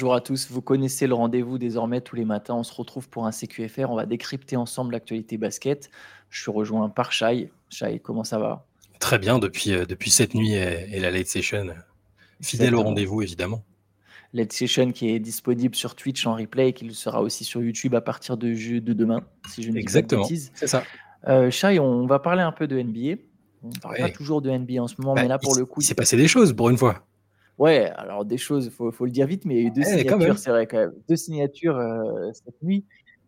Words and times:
Bonjour 0.00 0.14
à 0.14 0.22
tous, 0.22 0.50
vous 0.50 0.62
connaissez 0.62 1.06
le 1.06 1.12
rendez-vous 1.12 1.58
désormais 1.58 2.00
tous 2.00 2.16
les 2.16 2.24
matins. 2.24 2.54
On 2.54 2.62
se 2.62 2.72
retrouve 2.72 3.10
pour 3.10 3.26
un 3.26 3.32
CQFR. 3.32 3.90
On 3.90 3.96
va 3.96 4.06
décrypter 4.06 4.56
ensemble 4.56 4.92
l'actualité 4.92 5.36
basket. 5.36 5.90
Je 6.30 6.40
suis 6.40 6.50
rejoint 6.50 6.88
par 6.88 7.12
Shai. 7.12 7.50
Shai, 7.68 8.00
comment 8.02 8.24
ça 8.24 8.38
va? 8.38 8.64
Très 8.98 9.18
bien 9.18 9.38
depuis, 9.38 9.74
euh, 9.74 9.84
depuis 9.84 10.10
cette 10.10 10.32
nuit 10.32 10.54
et, 10.54 10.98
la 11.00 11.10
late 11.10 11.26
session. 11.26 11.66
Fidèle 12.40 12.76
au 12.76 12.82
rendez-vous, 12.82 13.20
évidemment. 13.20 13.62
Late 14.32 14.54
session 14.54 14.90
qui 14.90 15.10
est 15.10 15.18
disponible 15.18 15.74
sur 15.74 15.94
Twitch 15.94 16.26
en 16.26 16.34
replay 16.34 16.70
et 16.70 16.72
qui 16.72 16.90
sera 16.94 17.20
aussi 17.20 17.44
sur 17.44 17.62
YouTube 17.62 17.94
à 17.94 18.00
partir 18.00 18.38
de, 18.38 18.54
de 18.78 18.92
demain, 18.94 19.20
si 19.50 19.62
je 19.62 19.70
ne 19.70 19.76
Exactement, 19.76 20.24
c'est 20.24 20.66
ça. 20.66 20.82
Euh, 21.28 21.50
Shai, 21.50 21.78
on 21.78 22.06
va 22.06 22.20
parler 22.20 22.40
un 22.40 22.52
peu 22.52 22.66
de 22.66 22.80
NBA. 22.80 23.20
On 23.62 23.68
ne 23.68 23.78
parle 23.82 23.96
pas 23.98 24.08
toujours 24.08 24.40
de 24.40 24.50
NBA 24.50 24.82
en 24.82 24.88
ce 24.88 24.94
moment, 24.98 25.14
bah, 25.14 25.20
mais 25.20 25.28
là, 25.28 25.38
pour 25.38 25.54
le 25.54 25.66
coup. 25.66 25.82
Il 25.82 25.84
s'est 25.84 25.94
passé 25.94 26.16
des 26.16 26.26
choses 26.26 26.54
pour 26.54 26.70
une 26.70 26.78
fois. 26.78 27.04
Ouais, 27.60 27.90
alors 27.96 28.24
des 28.24 28.38
choses, 28.38 28.64
il 28.64 28.72
faut, 28.72 28.90
faut, 28.90 29.04
le 29.04 29.10
dire 29.10 29.26
vite, 29.26 29.44
mais 29.44 29.56
il 29.56 29.60
y 29.60 29.64
a 29.64 29.68
eu 29.68 29.70
deux 29.70 29.82
signatures, 29.82 30.38
c'est 30.38 30.48
vrai 30.48 30.66
quand 30.66 30.78
même. 30.78 30.94
Deux 31.10 31.16
signatures 31.16 31.76
euh, 31.76 32.30
cette 32.32 32.62
nuit, 32.62 32.86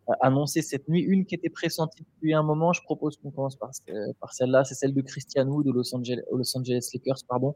euh, 0.08 0.14
annoncées 0.22 0.62
cette 0.62 0.88
nuit. 0.88 1.02
Une 1.02 1.26
qui 1.26 1.34
était 1.34 1.50
pressentie 1.50 2.02
depuis 2.02 2.32
un 2.32 2.42
moment. 2.42 2.72
Je 2.72 2.80
propose 2.80 3.18
qu'on 3.18 3.30
commence 3.30 3.56
par, 3.56 3.72
par 4.20 4.32
celle-là. 4.32 4.64
C'est 4.64 4.74
celle 4.74 4.94
de 4.94 5.02
Christian 5.02 5.46
Wood 5.48 5.68
aux 5.68 5.72
Los 5.72 5.94
Angeles, 5.94 6.22
Los 6.32 6.56
Angeles 6.56 6.88
Lakers. 6.94 7.18
Pardon. 7.28 7.54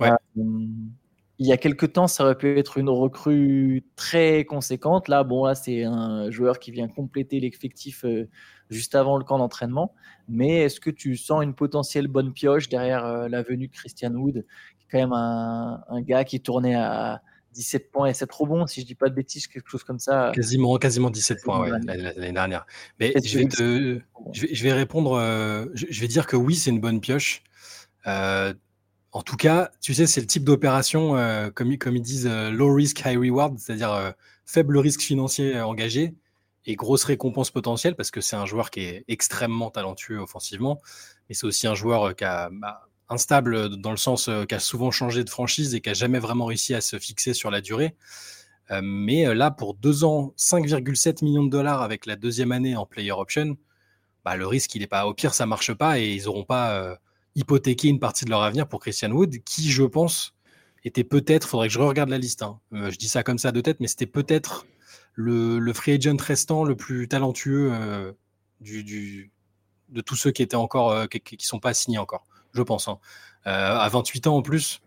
Ouais. 0.00 0.08
Euh, 0.38 0.42
il 1.38 1.46
y 1.46 1.52
a 1.52 1.58
quelques 1.58 1.92
temps, 1.92 2.06
ça 2.06 2.24
aurait 2.24 2.38
pu 2.38 2.58
être 2.58 2.78
une 2.78 2.88
recrue 2.88 3.84
très 3.94 4.46
conséquente. 4.46 5.08
Là, 5.08 5.22
bon, 5.22 5.44
là, 5.44 5.54
c'est 5.54 5.84
un 5.84 6.30
joueur 6.30 6.58
qui 6.58 6.70
vient 6.70 6.88
compléter 6.88 7.40
l'effectif 7.40 8.06
juste 8.70 8.94
avant 8.94 9.18
le 9.18 9.24
camp 9.24 9.36
d'entraînement. 9.36 9.92
Mais 10.28 10.62
est-ce 10.62 10.80
que 10.80 10.88
tu 10.88 11.14
sens 11.18 11.44
une 11.44 11.54
potentielle 11.54 12.08
bonne 12.08 12.32
pioche 12.32 12.70
derrière 12.70 13.28
la 13.28 13.42
venue 13.42 13.68
de 13.68 13.72
Christian 13.72 14.14
Wood, 14.14 14.46
quand 14.90 14.98
même 14.98 15.12
un, 15.12 16.00
gars 16.02 16.24
qui 16.24 16.40
tournait 16.40 16.74
à 16.74 17.22
17 17.56 17.90
points 17.90 18.08
et 18.08 18.14
7 18.14 18.30
rebonds, 18.32 18.66
si 18.66 18.82
je 18.82 18.86
dis 18.86 18.94
pas 18.94 19.08
de 19.08 19.14
bêtises, 19.14 19.46
quelque 19.46 19.68
chose 19.68 19.82
comme 19.82 19.98
ça. 19.98 20.32
Quasiment, 20.34 20.76
quasiment 20.76 21.10
17 21.10 21.42
points 21.42 21.68
l'année 21.68 22.32
dernière. 22.32 22.66
Mais 23.00 23.14
je 23.24 23.38
vais, 23.38 24.02
je, 24.32 24.62
vais, 24.62 24.72
répondre, 24.72 25.14
euh, 25.14 25.66
je, 25.74 26.00
vais 26.00 26.08
dire 26.08 26.26
que 26.26 26.36
oui, 26.36 26.54
c'est 26.54 26.70
une 26.70 26.80
bonne 26.80 27.00
pioche. 27.00 27.42
Euh, 28.06 28.52
en 29.12 29.22
tout 29.22 29.36
cas, 29.36 29.70
tu 29.80 29.94
sais, 29.94 30.06
c'est 30.06 30.20
le 30.20 30.26
type 30.26 30.44
d'opération, 30.44 31.16
euh, 31.16 31.50
comme, 31.50 31.76
comme 31.78 31.96
ils 31.96 32.02
disent, 32.02 32.28
low 32.28 32.72
risk, 32.74 33.02
high 33.06 33.18
reward, 33.18 33.58
c'est-à-dire 33.58 34.14
faible 34.44 34.78
risque 34.78 35.00
financier 35.00 35.60
engagé 35.60 36.14
et 36.66 36.74
grosse 36.74 37.04
récompense 37.04 37.50
potentielle, 37.50 37.94
parce 37.96 38.10
que 38.10 38.20
c'est 38.20 38.36
un 38.36 38.44
joueur 38.46 38.70
qui 38.70 38.80
est 38.80 39.04
extrêmement 39.08 39.70
talentueux 39.70 40.18
offensivement, 40.18 40.80
mais 41.28 41.34
c'est 41.34 41.46
aussi 41.46 41.66
un 41.66 41.74
joueur 41.74 42.14
qui 42.14 42.24
a... 42.24 42.50
Bah, 42.52 42.82
instable 43.08 43.76
dans 43.76 43.90
le 43.90 43.96
sens 43.96 44.28
euh, 44.28 44.44
qu'a 44.44 44.58
souvent 44.58 44.90
changé 44.90 45.24
de 45.24 45.30
franchise 45.30 45.74
et 45.74 45.80
qui 45.80 45.90
a 45.90 45.94
jamais 45.94 46.18
vraiment 46.18 46.46
réussi 46.46 46.74
à 46.74 46.80
se 46.80 46.98
fixer 46.98 47.34
sur 47.34 47.50
la 47.50 47.60
durée. 47.60 47.94
Euh, 48.70 48.80
mais 48.82 49.26
euh, 49.26 49.34
là, 49.34 49.50
pour 49.50 49.74
deux 49.74 50.04
ans, 50.04 50.34
5,7 50.38 51.24
millions 51.24 51.44
de 51.44 51.50
dollars 51.50 51.82
avec 51.82 52.06
la 52.06 52.16
deuxième 52.16 52.52
année 52.52 52.76
en 52.76 52.86
player 52.86 53.12
option, 53.12 53.56
bah, 54.24 54.36
le 54.36 54.46
risque, 54.46 54.74
il 54.74 54.82
est 54.82 54.88
pas. 54.88 55.06
Au 55.06 55.14
pire, 55.14 55.34
ça 55.34 55.46
marche 55.46 55.72
pas 55.72 56.00
et 56.00 56.12
ils 56.12 56.24
n'auront 56.24 56.44
pas 56.44 56.98
hypothéqué 57.36 57.88
une 57.88 58.00
partie 58.00 58.24
de 58.24 58.30
leur 58.30 58.42
avenir 58.42 58.66
pour 58.66 58.80
Christian 58.80 59.12
Wood, 59.12 59.36
qui, 59.44 59.70
je 59.70 59.84
pense, 59.84 60.34
était 60.84 61.04
peut-être. 61.04 61.48
Faudrait 61.48 61.68
que 61.68 61.74
je 61.74 61.78
regarde 61.78 62.08
la 62.08 62.18
liste. 62.18 62.42
Hein. 62.42 62.58
je 62.72 62.96
dis 62.96 63.08
ça 63.08 63.22
comme 63.22 63.38
ça 63.38 63.52
de 63.52 63.60
tête, 63.60 63.78
mais 63.78 63.86
c'était 63.86 64.06
peut-être 64.06 64.66
le, 65.14 65.60
le, 65.60 65.72
free 65.72 65.92
agent 65.92 66.16
restant 66.18 66.64
le 66.64 66.74
plus 66.74 67.06
talentueux 67.06 67.70
de 68.60 70.00
tous 70.00 70.16
ceux 70.16 70.32
qui 70.32 70.42
étaient 70.42 70.56
encore, 70.56 71.08
qui 71.08 71.46
sont 71.46 71.60
pas 71.60 71.72
signés 71.72 71.98
encore 71.98 72.26
je 72.56 72.62
pense. 72.62 72.88
Hein. 72.88 72.98
Euh, 73.46 73.78
à 73.78 73.88
28 73.88 74.26
ans 74.26 74.36
en 74.36 74.42
plus, 74.42 74.80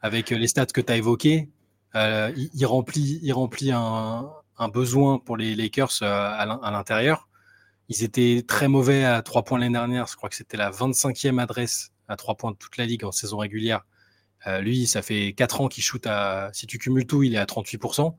avec 0.00 0.30
les 0.30 0.46
stats 0.46 0.66
que 0.66 0.80
tu 0.80 0.92
as 0.92 0.96
évoquées, 0.96 1.48
euh, 1.96 2.32
il, 2.36 2.66
remplit, 2.66 3.18
il 3.22 3.32
remplit 3.32 3.72
un, 3.72 4.30
besoin 4.72 5.18
pour 5.18 5.36
les 5.36 5.54
Lakers 5.56 6.02
euh, 6.02 6.06
à 6.06 6.70
l'intérieur. 6.70 7.28
Ils 7.88 8.04
étaient 8.04 8.44
très 8.46 8.68
mauvais 8.68 9.04
à 9.04 9.20
3 9.22 9.42
points 9.42 9.58
l'année 9.58 9.72
dernière. 9.72 10.06
Je 10.06 10.16
crois 10.16 10.28
que 10.28 10.36
c'était 10.36 10.56
la 10.56 10.70
25e 10.70 11.40
adresse 11.40 11.90
à 12.08 12.16
3 12.16 12.36
points 12.36 12.52
de 12.52 12.56
toute 12.56 12.76
la 12.76 12.86
ligue 12.86 13.04
en 13.04 13.12
saison 13.12 13.38
régulière. 13.38 13.84
lui, 14.60 14.86
ça 14.86 15.02
fait 15.02 15.32
4 15.34 15.60
ans 15.62 15.68
qu'il 15.68 15.82
shoot 15.82 16.06
à. 16.06 16.50
Si 16.52 16.66
tu 16.66 16.78
cumules 16.78 17.06
tout, 17.06 17.22
il 17.22 17.34
est 17.34 17.38
à 17.38 17.44
38%. 17.44 18.14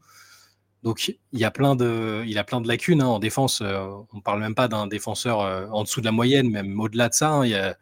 Donc 0.83 1.07
il 1.07 1.39
y 1.39 1.45
a 1.45 1.51
plein 1.51 1.75
de, 1.75 2.23
il 2.27 2.37
a 2.37 2.43
plein 2.43 2.61
de 2.61 2.67
lacunes 2.67 3.01
hein, 3.01 3.07
en 3.07 3.19
défense. 3.19 3.61
on 3.61 4.05
ne 4.13 4.21
parle 4.21 4.39
même 4.39 4.55
pas 4.55 4.67
d'un 4.67 4.87
défenseur 4.87 5.39
en 5.39 5.83
dessous 5.83 6.01
de 6.01 6.05
la 6.05 6.11
moyenne, 6.11 6.49
même 6.49 6.79
au-delà 6.79 7.09
de 7.09 7.13
ça. 7.15 7.29
Hein, 7.29 7.45
il 7.45 7.51
y 7.51 7.55
a, 7.55 7.75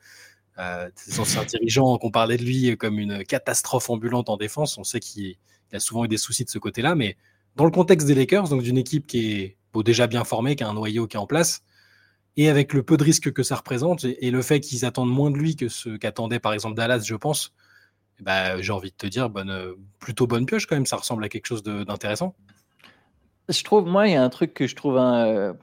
euh, 0.59 0.90
ces 0.96 1.19
anciens 1.19 1.44
dirigeants 1.46 1.97
qu'on 1.97 2.12
parlait 2.12 2.38
de 2.38 2.44
lui 2.44 2.78
comme 2.78 3.00
une 3.00 3.24
catastrophe 3.24 3.90
ambulante 3.90 4.30
en 4.30 4.38
défense, 4.38 4.78
on 4.78 4.84
sait 4.84 5.00
qu'il 5.00 5.36
a 5.72 5.80
souvent 5.80 6.06
eu 6.06 6.08
des 6.08 6.18
soucis 6.18 6.46
de 6.46 6.50
ce 6.50 6.59
côté-là, 6.59 6.96
mais 6.96 7.18
dans 7.56 7.66
le 7.66 7.72
contexte 7.72 8.08
des 8.08 8.16
Lakers, 8.16 8.50
donc 8.50 8.62
d'une 8.62 8.78
équipe 8.78 9.08
qui 9.08 9.34
est 9.34 9.58
déjà 9.84 10.08
bien 10.08 10.24
formée, 10.24 10.56
qui 10.56 10.64
a 10.64 10.69
un 10.69 10.74
noyau 10.74 11.08
qui 11.08 11.18
est 11.18 11.19
en 11.19 11.25
place, 11.25 11.64
et 12.38 12.50
avec 12.50 12.74
le 12.74 12.84
peu 12.84 12.97
de 12.97 13.03
risques 13.03 13.31
que 13.31 13.44
ça 13.44 13.56
représente, 13.56 14.06
et, 14.06 14.31
le 14.31 14.41
fait 14.41 14.59
qu'ils 14.59 14.86
attendent 14.86 15.12
moins 15.12 15.31
de 15.31 15.38
lui 15.38 15.56
que 15.56 15.69
ce 15.69 15.97
qu'attendait 15.97 16.40
par 16.40 16.53
exemple 16.53 16.75
Dallas, 16.75 17.03
je 17.03 17.16
pense, 17.16 17.53
bah, 18.20 18.62
j'ai 18.62 18.72
envie 18.72 18.91
de 18.91 18.96
te 18.96 19.08
dire, 19.08 19.30
plutôt 20.00 20.28
bonne 20.28 20.46
pioche 20.46 20.68
quand 20.68 20.75
même, 20.75 20.85
ça 20.85 20.97
ressemble 20.97 21.24
à 21.24 21.30
quelque 21.30 21.47
chose 21.47 21.64
d'intéressant. 21.64 22.35
Je 23.50 23.64
trouve, 23.64 23.88
moi, 23.88 24.08
il 24.08 24.14
y 24.14 24.16
a 24.16 24.24
un 24.24 24.30
truc 24.30 24.53
que 24.53 24.68
je 24.68 24.75
trouve 24.75 24.97
un, 24.97 25.56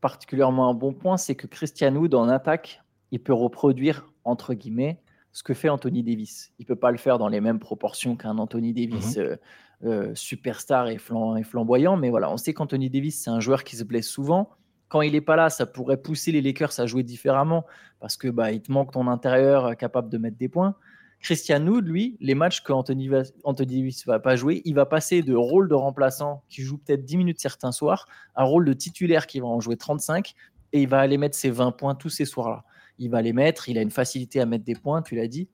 particulièrement 0.00 0.68
un 0.68 0.74
bon 0.74 0.92
point, 0.92 1.16
c'est 1.16 1.34
que 1.34 1.46
Christian 1.46 1.94
Wood 1.94 2.14
en 2.14 2.28
attaque, 2.28 2.82
il 3.10 3.20
peut 3.20 3.32
reproduire 3.32 4.06
entre 4.28 4.54
guillemets, 4.54 5.00
ce 5.32 5.42
que 5.42 5.54
fait 5.54 5.68
Anthony 5.68 6.02
Davis. 6.02 6.52
Il 6.58 6.66
peut 6.66 6.76
pas 6.76 6.90
le 6.90 6.98
faire 6.98 7.18
dans 7.18 7.28
les 7.28 7.40
mêmes 7.40 7.58
proportions 7.58 8.16
qu'un 8.16 8.38
Anthony 8.38 8.72
Davis 8.72 9.16
mhm. 9.16 9.22
euh, 9.22 9.36
euh, 9.84 10.14
superstar 10.14 10.88
et, 10.88 10.98
flamboyant, 10.98 11.96
mais 11.96 12.10
voilà, 12.10 12.30
on 12.30 12.36
sait 12.36 12.52
qu'Anthony 12.52 12.90
Davis, 12.90 13.22
c'est 13.22 13.30
un 13.30 13.40
joueur 13.40 13.64
qui 13.64 13.76
se 13.76 13.84
blesse 13.84 14.08
souvent. 14.08 14.50
Quand 14.88 15.02
il 15.02 15.12
n'est 15.12 15.20
pas 15.20 15.36
là, 15.36 15.50
ça 15.50 15.66
pourrait 15.66 15.98
pousser 15.98 16.32
les 16.32 16.40
Lakers 16.40 16.80
à 16.80 16.86
jouer 16.86 17.02
différemment 17.02 17.64
parce 18.00 18.16
que 18.16 18.28
bah, 18.28 18.52
il 18.52 18.62
te 18.62 18.72
manque 18.72 18.92
ton 18.92 19.06
intérieur 19.06 19.66
euh, 19.66 19.74
capable 19.74 20.08
de 20.08 20.18
mettre 20.18 20.36
des 20.36 20.48
points. 20.48 20.74
Christian 21.20 21.66
Wood, 21.66 21.86
lui, 21.86 22.16
les 22.20 22.34
matchs 22.36 22.62
que 22.62 22.72
Anthony, 22.72 23.10
Anthony 23.42 23.78
Davis 23.78 24.06
va 24.06 24.20
pas 24.20 24.36
jouer, 24.36 24.62
il 24.64 24.74
va 24.74 24.86
passer 24.86 25.22
de 25.22 25.34
rôle 25.34 25.68
de 25.68 25.74
remplaçant 25.74 26.42
qui 26.48 26.62
joue 26.62 26.78
peut-être 26.78 27.04
10 27.04 27.16
minutes 27.16 27.40
certains 27.40 27.72
soirs 27.72 28.06
à 28.36 28.44
rôle 28.44 28.64
de 28.64 28.72
titulaire 28.72 29.26
qui 29.26 29.40
va 29.40 29.46
en 29.46 29.58
jouer 29.58 29.76
35 29.76 30.34
et 30.72 30.82
il 30.82 30.88
va 30.88 31.00
aller 31.00 31.18
mettre 31.18 31.36
ses 31.36 31.50
20 31.50 31.72
points 31.72 31.96
tous 31.96 32.08
ces 32.08 32.24
soirs-là 32.24 32.64
il 32.98 33.10
va 33.10 33.22
les 33.22 33.32
mettre. 33.32 33.68
Il 33.68 33.78
a 33.78 33.82
une 33.82 33.90
facilité 33.90 34.40
à 34.40 34.46
mettre 34.46 34.64
des 34.64 34.74
points, 34.74 35.02
tu 35.02 35.14
l'as 35.16 35.28
dit. 35.28 35.48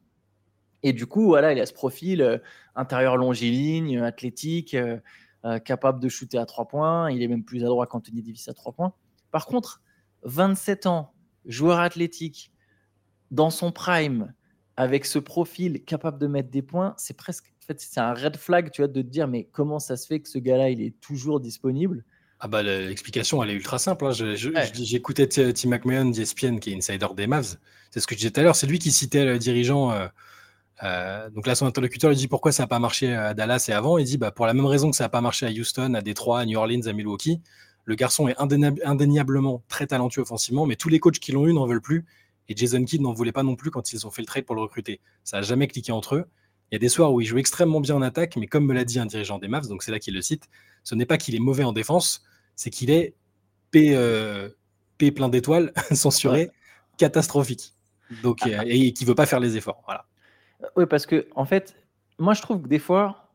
Et 0.82 0.92
du 0.92 1.06
coup, 1.06 1.24
voilà, 1.24 1.52
il 1.52 1.60
a 1.60 1.66
ce 1.66 1.72
profil 1.72 2.20
euh, 2.20 2.38
intérieur 2.74 3.16
longiligne, 3.16 4.00
athlétique, 4.00 4.74
euh, 4.74 4.98
euh, 5.44 5.58
capable 5.58 5.98
de 5.98 6.08
shooter 6.08 6.38
à 6.38 6.46
trois 6.46 6.68
points. 6.68 7.10
Il 7.10 7.22
est 7.22 7.28
même 7.28 7.44
plus 7.44 7.64
adroit 7.64 7.86
qu'Anthony 7.86 8.22
Davis 8.22 8.48
à 8.48 8.54
trois 8.54 8.72
points. 8.72 8.92
Par 9.30 9.46
contre, 9.46 9.82
27 10.24 10.86
ans, 10.86 11.14
joueur 11.46 11.80
athlétique, 11.80 12.52
dans 13.30 13.50
son 13.50 13.72
prime, 13.72 14.34
avec 14.76 15.06
ce 15.06 15.18
profil 15.18 15.84
capable 15.84 16.18
de 16.18 16.26
mettre 16.26 16.50
des 16.50 16.62
points, 16.62 16.94
c'est 16.98 17.16
presque, 17.16 17.46
en 17.62 17.66
fait, 17.66 17.80
c'est 17.80 18.00
un 18.00 18.12
red 18.12 18.36
flag, 18.36 18.70
tu 18.70 18.82
vois, 18.82 18.88
de 18.88 19.00
te 19.00 19.06
dire, 19.06 19.26
mais 19.26 19.44
comment 19.44 19.78
ça 19.78 19.96
se 19.96 20.06
fait 20.06 20.20
que 20.20 20.28
ce 20.28 20.38
gars-là, 20.38 20.70
il 20.70 20.82
est 20.82 21.00
toujours 21.00 21.40
disponible? 21.40 22.04
Ah 22.44 22.48
bah, 22.48 22.62
l'explication, 22.62 23.42
elle 23.42 23.48
est 23.48 23.54
ultra 23.54 23.78
simple. 23.78 24.04
Hein. 24.04 24.12
J'écoutais 24.74 25.26
Tim 25.26 25.70
McMahon 25.70 26.10
d'ESPN, 26.10 26.58
qui 26.58 26.72
est 26.72 26.76
insider 26.76 27.06
des 27.16 27.26
Mavs. 27.26 27.56
C'est 27.90 28.00
ce 28.00 28.06
que 28.06 28.14
je 28.14 28.18
disais 28.18 28.30
tout 28.32 28.40
à 28.40 28.42
l'heure. 28.42 28.54
C'est 28.54 28.66
lui 28.66 28.78
qui 28.78 28.92
citait 28.92 29.24
le 29.24 29.38
dirigeant. 29.38 29.92
Euh, 29.92 30.06
euh, 30.82 31.30
donc 31.30 31.46
là, 31.46 31.54
son 31.54 31.64
interlocuteur 31.64 32.10
lui 32.10 32.18
dit 32.18 32.28
pourquoi 32.28 32.52
ça 32.52 32.64
n'a 32.64 32.66
pas 32.66 32.78
marché 32.78 33.14
à 33.14 33.32
Dallas 33.32 33.64
et 33.70 33.72
avant? 33.72 33.96
Il 33.96 34.04
dit 34.04 34.18
bah, 34.18 34.30
pour 34.30 34.44
la 34.44 34.52
même 34.52 34.66
raison 34.66 34.90
que 34.90 34.96
ça 34.96 35.04
n'a 35.04 35.08
pas 35.08 35.22
marché 35.22 35.46
à 35.46 35.48
Houston, 35.48 35.94
à 35.94 36.02
Détroit, 36.02 36.40
à 36.40 36.44
New 36.44 36.58
Orleans, 36.58 36.86
à 36.86 36.92
Milwaukee. 36.92 37.40
Le 37.86 37.94
garçon 37.94 38.28
est 38.28 38.36
indéniablement 38.38 39.64
très 39.68 39.86
talentueux 39.86 40.20
offensivement, 40.20 40.66
mais 40.66 40.76
tous 40.76 40.90
les 40.90 40.98
coachs 40.98 41.18
qui 41.18 41.32
l'ont 41.32 41.46
eu 41.46 41.54
n'en 41.54 41.66
veulent 41.66 41.80
plus. 41.80 42.04
Et 42.50 42.54
Jason 42.54 42.84
Kidd 42.84 43.00
n'en 43.00 43.14
voulait 43.14 43.32
pas 43.32 43.42
non 43.42 43.56
plus 43.56 43.70
quand 43.70 43.94
ils 43.94 44.06
ont 44.06 44.10
fait 44.10 44.20
le 44.20 44.26
trade 44.26 44.44
pour 44.44 44.54
le 44.54 44.60
recruter. 44.60 45.00
Ça 45.22 45.38
n'a 45.38 45.42
jamais 45.42 45.66
cliqué 45.66 45.92
entre 45.92 46.16
eux. 46.16 46.26
Il 46.70 46.74
y 46.74 46.76
a 46.76 46.78
des 46.78 46.90
soirs 46.90 47.10
où 47.10 47.22
il 47.22 47.26
joue 47.26 47.38
extrêmement 47.38 47.80
bien 47.80 47.94
en 47.94 48.02
attaque, 48.02 48.36
mais 48.36 48.48
comme 48.48 48.66
me 48.66 48.74
l'a 48.74 48.84
dit 48.84 48.98
un 48.98 49.06
dirigeant 49.06 49.38
des 49.38 49.48
Mavs, 49.48 49.66
donc 49.66 49.82
c'est 49.82 49.92
là 49.92 49.98
qu'il 49.98 50.12
le 50.12 50.20
cite, 50.20 50.50
ce 50.82 50.94
n'est 50.94 51.06
pas 51.06 51.16
qu'il 51.16 51.34
est 51.34 51.40
mauvais 51.40 51.64
en 51.64 51.72
défense, 51.72 52.22
c'est 52.56 52.70
qu'il 52.70 52.90
est 52.90 53.14
P, 53.70 53.94
euh, 53.94 54.48
P 54.98 55.10
plein 55.10 55.28
d'étoiles, 55.28 55.72
censuré, 55.92 56.50
catastrophique. 56.96 57.72
Donc, 58.22 58.40
ah, 58.44 58.60
ah. 58.60 58.62
et, 58.66 58.92
qui 58.92 59.04
veut 59.04 59.14
pas 59.14 59.26
faire 59.26 59.40
les 59.40 59.56
efforts. 59.56 59.82
Voilà. 59.86 60.06
Euh, 60.62 60.66
oui, 60.76 60.86
parce 60.86 61.06
que 61.06 61.26
en 61.34 61.44
fait, 61.44 61.76
moi 62.18 62.34
je 62.34 62.42
trouve 62.42 62.62
que 62.62 62.68
des 62.68 62.78
fois, 62.78 63.30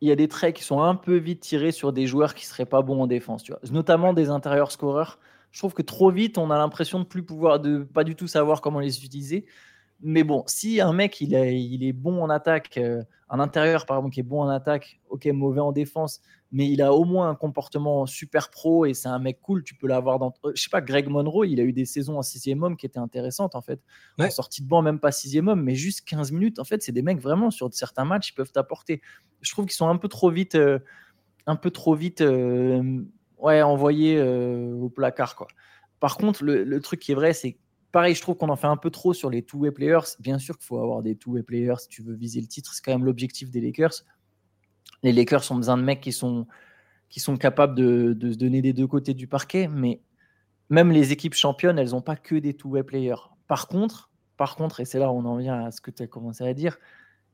il 0.00 0.08
y 0.08 0.12
a 0.12 0.16
des 0.16 0.28
traits 0.28 0.56
qui 0.56 0.64
sont 0.64 0.82
un 0.82 0.94
peu 0.94 1.16
vite 1.16 1.40
tirés 1.40 1.72
sur 1.72 1.92
des 1.92 2.06
joueurs 2.06 2.34
qui 2.34 2.46
seraient 2.46 2.66
pas 2.66 2.82
bons 2.82 3.02
en 3.02 3.06
défense, 3.06 3.42
tu 3.42 3.52
vois. 3.52 3.60
notamment 3.70 4.12
des 4.12 4.28
intérieurs 4.28 4.72
scoreurs. 4.72 5.18
Je 5.52 5.60
trouve 5.60 5.72
que 5.72 5.82
trop 5.82 6.10
vite, 6.10 6.36
on 6.36 6.50
a 6.50 6.58
l'impression 6.58 6.98
de 6.98 7.04
plus 7.04 7.22
pouvoir, 7.22 7.60
de 7.60 7.78
pas 7.84 8.02
du 8.02 8.16
tout 8.16 8.26
savoir 8.26 8.60
comment 8.60 8.80
les 8.80 9.04
utiliser. 9.04 9.46
Mais 10.00 10.24
bon, 10.24 10.42
si 10.46 10.80
un 10.80 10.92
mec 10.92 11.20
il 11.20 11.34
est, 11.34 11.58
il 11.58 11.84
est 11.84 11.92
bon 11.92 12.22
en 12.22 12.28
attaque, 12.28 12.76
euh, 12.76 13.02
un 13.30 13.40
intérieur 13.40 13.86
par 13.86 13.98
exemple 13.98 14.14
qui 14.14 14.20
est 14.20 14.24
bon 14.24 14.42
en 14.42 14.48
attaque, 14.48 15.00
ok, 15.08 15.26
mauvais 15.26 15.60
en 15.60 15.72
défense, 15.72 16.20
mais 16.54 16.70
il 16.70 16.82
a 16.82 16.94
au 16.94 17.04
moins 17.04 17.28
un 17.28 17.34
comportement 17.34 18.06
super 18.06 18.48
pro 18.48 18.86
et 18.86 18.94
c'est 18.94 19.08
un 19.08 19.18
mec 19.18 19.40
cool. 19.42 19.64
Tu 19.64 19.74
peux 19.74 19.88
l'avoir 19.88 20.20
dans. 20.20 20.32
Euh, 20.44 20.52
je 20.54 20.62
sais 20.62 20.70
pas, 20.70 20.80
Greg 20.80 21.08
Monroe, 21.08 21.46
il 21.48 21.58
a 21.58 21.64
eu 21.64 21.72
des 21.72 21.84
saisons 21.84 22.16
en 22.16 22.22
sixième 22.22 22.62
homme 22.62 22.76
qui 22.76 22.86
étaient 22.86 23.00
intéressantes 23.00 23.56
en 23.56 23.60
fait. 23.60 23.80
En 24.20 24.30
sortie 24.30 24.62
de 24.62 24.68
banc, 24.68 24.80
même 24.80 25.00
pas 25.00 25.10
sixième 25.10 25.48
homme, 25.48 25.64
mais 25.64 25.74
juste 25.74 26.02
15 26.06 26.30
minutes. 26.30 26.60
En 26.60 26.64
fait, 26.64 26.80
c'est 26.80 26.92
des 26.92 27.02
mecs 27.02 27.18
vraiment 27.18 27.50
sur 27.50 27.74
certains 27.74 28.04
matchs, 28.04 28.30
ils 28.30 28.34
peuvent 28.34 28.52
t'apporter. 28.52 29.02
Je 29.40 29.50
trouve 29.50 29.64
qu'ils 29.64 29.74
sont 29.74 29.88
un 29.88 29.96
peu 29.96 30.06
trop 30.06 30.30
vite. 30.30 30.54
Euh, 30.54 30.78
un 31.46 31.56
peu 31.56 31.70
trop 31.70 31.94
vite 31.94 32.22
ouais, 32.22 33.60
envoyé 33.60 34.22
au 34.22 34.88
placard. 34.88 35.36
Quoi. 35.36 35.46
Par 36.00 36.16
contre, 36.16 36.42
le, 36.42 36.80
truc 36.80 37.00
qui 37.00 37.12
est 37.12 37.14
vrai, 37.14 37.34
c'est 37.34 37.58
pareil, 37.92 38.14
je 38.14 38.22
trouve 38.22 38.36
qu'on 38.36 38.48
en 38.48 38.56
fait 38.56 38.66
un 38.66 38.78
peu 38.78 38.88
trop 38.88 39.12
sur 39.12 39.28
les 39.28 39.42
two-way 39.42 39.72
players. 39.72 40.16
Bien 40.20 40.38
sûr 40.38 40.56
qu'il 40.56 40.64
faut 40.64 40.78
avoir 40.78 41.02
des 41.02 41.16
two-way 41.16 41.42
players 41.42 41.80
si 41.80 41.88
tu 41.88 42.02
veux 42.02 42.14
viser 42.14 42.40
le 42.40 42.46
titre, 42.46 42.72
c'est 42.72 42.82
quand 42.82 42.92
même 42.92 43.04
l'objectif 43.04 43.50
des 43.50 43.60
Lakers. 43.60 44.04
Les 45.02 45.12
Lakers 45.12 45.50
ont 45.50 45.56
besoin 45.56 45.76
de 45.76 45.82
mecs 45.82 46.00
qui 46.00 46.12
sont, 46.12 46.46
qui 47.08 47.20
sont 47.20 47.36
capables 47.36 47.74
de, 47.74 48.12
de 48.12 48.32
se 48.32 48.36
donner 48.36 48.62
des 48.62 48.72
deux 48.72 48.86
côtés 48.86 49.14
du 49.14 49.26
parquet, 49.26 49.68
mais 49.68 50.00
même 50.70 50.90
les 50.90 51.12
équipes 51.12 51.34
championnes, 51.34 51.78
elles 51.78 51.90
n'ont 51.90 52.02
pas 52.02 52.16
que 52.16 52.36
des 52.36 52.54
two-way 52.54 52.82
players. 52.82 53.30
Par 53.46 53.68
contre, 53.68 54.10
par 54.36 54.56
contre, 54.56 54.80
et 54.80 54.84
c'est 54.84 54.98
là 54.98 55.10
où 55.10 55.16
on 55.16 55.24
en 55.24 55.36
vient 55.36 55.66
à 55.66 55.70
ce 55.70 55.80
que 55.80 55.90
tu 55.90 56.02
as 56.02 56.06
commencé 56.06 56.44
à 56.44 56.54
dire, 56.54 56.78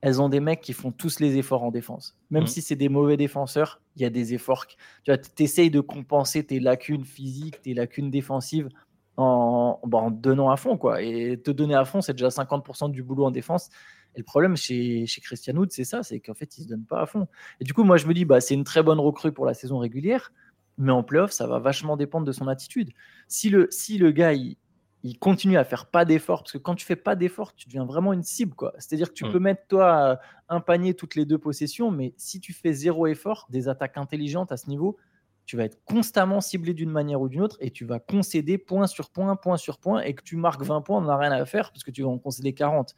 elles 0.01 0.21
ont 0.21 0.29
des 0.29 0.39
mecs 0.39 0.61
qui 0.61 0.73
font 0.73 0.91
tous 0.91 1.19
les 1.19 1.37
efforts 1.37 1.63
en 1.63 1.71
défense. 1.71 2.17
Même 2.31 2.43
mmh. 2.43 2.47
si 2.47 2.61
c'est 2.61 2.75
des 2.75 2.89
mauvais 2.89 3.17
défenseurs, 3.17 3.81
il 3.95 4.01
y 4.01 4.05
a 4.05 4.09
des 4.09 4.33
efforts. 4.33 4.65
Tu 5.03 5.13
essayes 5.39 5.69
de 5.69 5.79
compenser 5.79 6.43
tes 6.43 6.59
lacunes 6.59 7.05
physiques, 7.05 7.61
tes 7.61 7.73
lacunes 7.73 8.09
défensives 8.09 8.69
en, 9.17 9.79
en, 9.81 10.11
donnant 10.11 10.49
à 10.49 10.57
fond. 10.57 10.77
Quoi. 10.77 11.01
Et 11.03 11.39
te 11.39 11.51
donner 11.51 11.75
à 11.75 11.85
fond, 11.85 12.01
c'est 12.01 12.13
déjà 12.13 12.29
50% 12.29 12.89
du 12.91 13.03
boulot 13.03 13.25
en 13.25 13.31
défense. 13.31 13.69
Et 14.15 14.19
le 14.19 14.23
problème 14.23 14.57
chez, 14.57 15.05
chez 15.05 15.21
Christian 15.21 15.55
Wood, 15.55 15.71
c'est 15.71 15.83
ça, 15.83 16.03
c'est 16.03 16.19
qu'en 16.19 16.33
fait, 16.33 16.57
il 16.57 16.61
ne 16.61 16.65
se 16.65 16.69
donne 16.69 16.85
pas 16.85 17.01
à 17.01 17.05
fond. 17.05 17.27
Et 17.59 17.63
du 17.63 17.73
coup, 17.73 17.83
moi, 17.83 17.97
je 17.97 18.07
me 18.07 18.13
dis, 18.13 18.25
bah, 18.25 18.41
c'est 18.41 18.53
une 18.53 18.63
très 18.63 18.83
bonne 18.83 18.99
recrue 18.99 19.31
pour 19.31 19.45
la 19.45 19.53
saison 19.53 19.79
régulière, 19.79 20.33
mais 20.77 20.91
en 20.91 21.03
playoff, 21.03 21.31
ça 21.31 21.47
va 21.47 21.59
vachement 21.59 21.97
dépendre 21.97 22.25
de 22.25 22.31
son 22.31 22.47
attitude. 22.47 22.91
Si 23.27 23.49
le, 23.49 23.67
si 23.71 23.97
le 23.97 24.11
gars, 24.11 24.33
il, 24.33 24.57
il 25.03 25.17
continue 25.17 25.57
à 25.57 25.63
faire 25.63 25.87
pas 25.87 26.05
d'efforts 26.05 26.43
parce 26.43 26.51
que 26.53 26.57
quand 26.57 26.75
tu 26.75 26.85
fais 26.85 26.95
pas 26.95 27.15
d'efforts, 27.15 27.55
tu 27.55 27.67
deviens 27.67 27.85
vraiment 27.85 28.13
une 28.13 28.23
cible 28.23 28.53
quoi. 28.53 28.73
C'est-à-dire 28.77 29.09
que 29.09 29.13
tu 29.13 29.25
mm. 29.25 29.31
peux 29.31 29.39
mettre 29.39 29.67
toi 29.67 30.19
un 30.49 30.59
panier 30.59 30.93
toutes 30.93 31.15
les 31.15 31.25
deux 31.25 31.37
possessions, 31.37 31.91
mais 31.91 32.13
si 32.17 32.39
tu 32.39 32.53
fais 32.53 32.73
zéro 32.73 33.07
effort, 33.07 33.47
des 33.49 33.67
attaques 33.67 33.97
intelligentes 33.97 34.51
à 34.51 34.57
ce 34.57 34.69
niveau, 34.69 34.97
tu 35.45 35.57
vas 35.57 35.63
être 35.63 35.83
constamment 35.85 36.39
ciblé 36.39 36.73
d'une 36.73 36.91
manière 36.91 37.19
ou 37.19 37.27
d'une 37.27 37.41
autre 37.41 37.57
et 37.59 37.71
tu 37.71 37.83
vas 37.83 37.99
concéder 37.99 38.57
point 38.57 38.87
sur 38.87 39.09
point, 39.09 39.35
point 39.35 39.57
sur 39.57 39.79
point 39.79 40.01
et 40.01 40.13
que 40.13 40.23
tu 40.23 40.35
marques 40.35 40.61
20 40.61 40.81
points, 40.81 40.99
on 40.99 41.01
n'a 41.01 41.17
rien 41.17 41.31
à 41.31 41.45
faire 41.45 41.71
parce 41.71 41.83
que 41.83 41.91
tu 41.91 42.03
vas 42.03 42.09
en 42.09 42.19
concéder 42.19 42.53
40. 42.53 42.95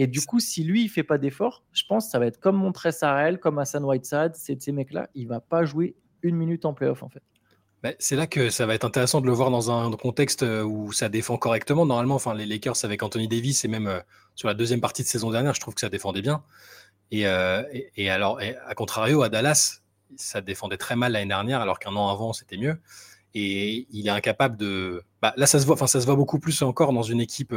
Et 0.00 0.06
du 0.06 0.22
coup, 0.22 0.40
si 0.40 0.64
lui, 0.64 0.84
il 0.84 0.88
fait 0.88 1.02
pas 1.02 1.18
d'efforts, 1.18 1.62
je 1.72 1.82
pense 1.86 2.06
que 2.06 2.12
ça 2.12 2.18
va 2.18 2.24
être 2.24 2.40
comme 2.40 2.56
Montrez 2.56 2.90
Sarel, 2.90 3.38
comme 3.38 3.58
Hassan 3.58 3.84
Whiteside, 3.84 4.32
ces 4.34 4.72
mecs-là, 4.72 5.10
il 5.14 5.28
va 5.28 5.40
pas 5.40 5.66
jouer 5.66 5.94
une 6.22 6.36
minute 6.36 6.64
en 6.64 6.72
playoff 6.72 7.02
en 7.02 7.10
fait. 7.10 7.22
Bah, 7.82 7.90
c'est 7.98 8.16
là 8.16 8.26
que 8.26 8.48
ça 8.48 8.64
va 8.64 8.74
être 8.74 8.86
intéressant 8.86 9.20
de 9.20 9.26
le 9.26 9.32
voir 9.32 9.50
dans 9.50 9.70
un 9.70 9.94
contexte 9.98 10.42
euh, 10.42 10.62
où 10.62 10.90
ça 10.92 11.10
défend 11.10 11.36
correctement. 11.36 11.84
Normalement, 11.84 12.14
enfin, 12.14 12.32
les 12.32 12.46
Lakers 12.46 12.82
avec 12.82 13.02
Anthony 13.02 13.28
Davis 13.28 13.62
et 13.66 13.68
même 13.68 13.88
euh, 13.88 14.00
sur 14.36 14.48
la 14.48 14.54
deuxième 14.54 14.80
partie 14.80 15.02
de 15.02 15.06
saison 15.06 15.30
dernière, 15.30 15.52
je 15.52 15.60
trouve 15.60 15.74
que 15.74 15.82
ça 15.82 15.90
défendait 15.90 16.22
bien. 16.22 16.44
Et, 17.10 17.26
euh, 17.26 17.62
alors, 18.08 18.40
à 18.66 18.74
contrario, 18.74 19.20
à 19.20 19.28
Dallas, 19.28 19.82
ça 20.16 20.40
défendait 20.40 20.78
très 20.78 20.96
mal 20.96 21.12
l'année 21.12 21.28
dernière, 21.28 21.60
alors 21.60 21.78
qu'un 21.78 21.94
an 21.94 22.08
avant, 22.08 22.32
c'était 22.32 22.56
mieux. 22.56 22.80
Et 23.34 23.86
il 23.90 24.06
est 24.06 24.10
incapable 24.10 24.56
de. 24.56 25.02
Bah, 25.20 25.34
là, 25.36 25.44
ça 25.44 25.60
se 25.60 25.66
voit. 25.66 25.74
Enfin, 25.74 25.86
ça 25.86 26.00
se 26.00 26.06
voit 26.06 26.16
beaucoup 26.16 26.38
plus 26.38 26.62
encore 26.62 26.94
dans 26.94 27.02
une 27.02 27.20
équipe 27.20 27.54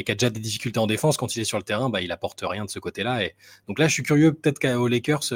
qui, 0.00 0.10
a, 0.10 0.14
déjà 0.14 0.30
des 0.30 0.40
difficultés 0.40 0.78
en 0.78 0.86
défense. 0.86 1.16
Quand 1.16 1.36
il 1.36 1.40
est 1.40 1.44
sur 1.44 1.58
le 1.58 1.64
terrain, 1.64 1.90
bah, 1.90 2.00
il 2.00 2.12
apporte 2.12 2.42
rien 2.44 2.64
de 2.64 2.70
ce 2.70 2.78
côté-là. 2.78 3.24
Et 3.24 3.34
donc 3.68 3.78
là, 3.78 3.88
je 3.88 3.92
suis 3.92 4.02
curieux, 4.02 4.32
peut-être 4.32 4.58
qu'aux 4.58 4.88
Lakers 4.88 5.32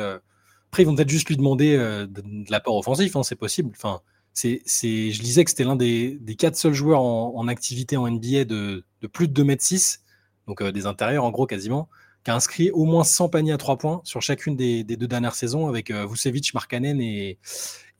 après, 0.68 0.82
ils 0.82 0.86
vont 0.86 0.94
peut-être 0.94 1.08
juste 1.08 1.28
lui 1.28 1.36
demander 1.36 1.76
euh, 1.76 2.06
de, 2.06 2.22
l'apport 2.50 2.76
offensif, 2.76 3.16
hein, 3.16 3.22
c'est 3.22 3.36
possible. 3.36 3.70
Enfin, 3.74 4.00
c'est, 4.32 4.60
je 4.66 5.22
disais 5.22 5.44
que 5.44 5.50
c'était 5.50 5.64
l'un 5.64 5.76
des, 5.76 6.18
quatre 6.38 6.56
seuls 6.56 6.74
joueurs 6.74 7.00
en, 7.00 7.48
activité 7.48 7.96
en 7.96 8.10
NBA 8.10 8.44
de, 8.44 8.84
plus 9.12 9.28
de 9.28 9.42
2m6, 9.42 10.00
donc 10.46 10.60
euh, 10.60 10.72
des 10.72 10.86
intérieurs 10.86 11.24
en 11.24 11.30
gros 11.30 11.46
quasiment, 11.46 11.88
qui 12.24 12.30
a 12.30 12.34
inscrit 12.34 12.70
au 12.72 12.84
moins 12.84 13.04
100 13.04 13.30
paniers 13.30 13.52
à 13.52 13.56
3 13.56 13.78
points 13.78 14.00
sur 14.04 14.20
chacune 14.20 14.56
des, 14.56 14.84
deux 14.84 15.06
dernières 15.06 15.34
saisons 15.34 15.68
avec 15.68 15.90
euh, 15.90 16.06
Vucevic, 16.06 16.52
Markkanen 16.52 17.00
et, 17.00 17.38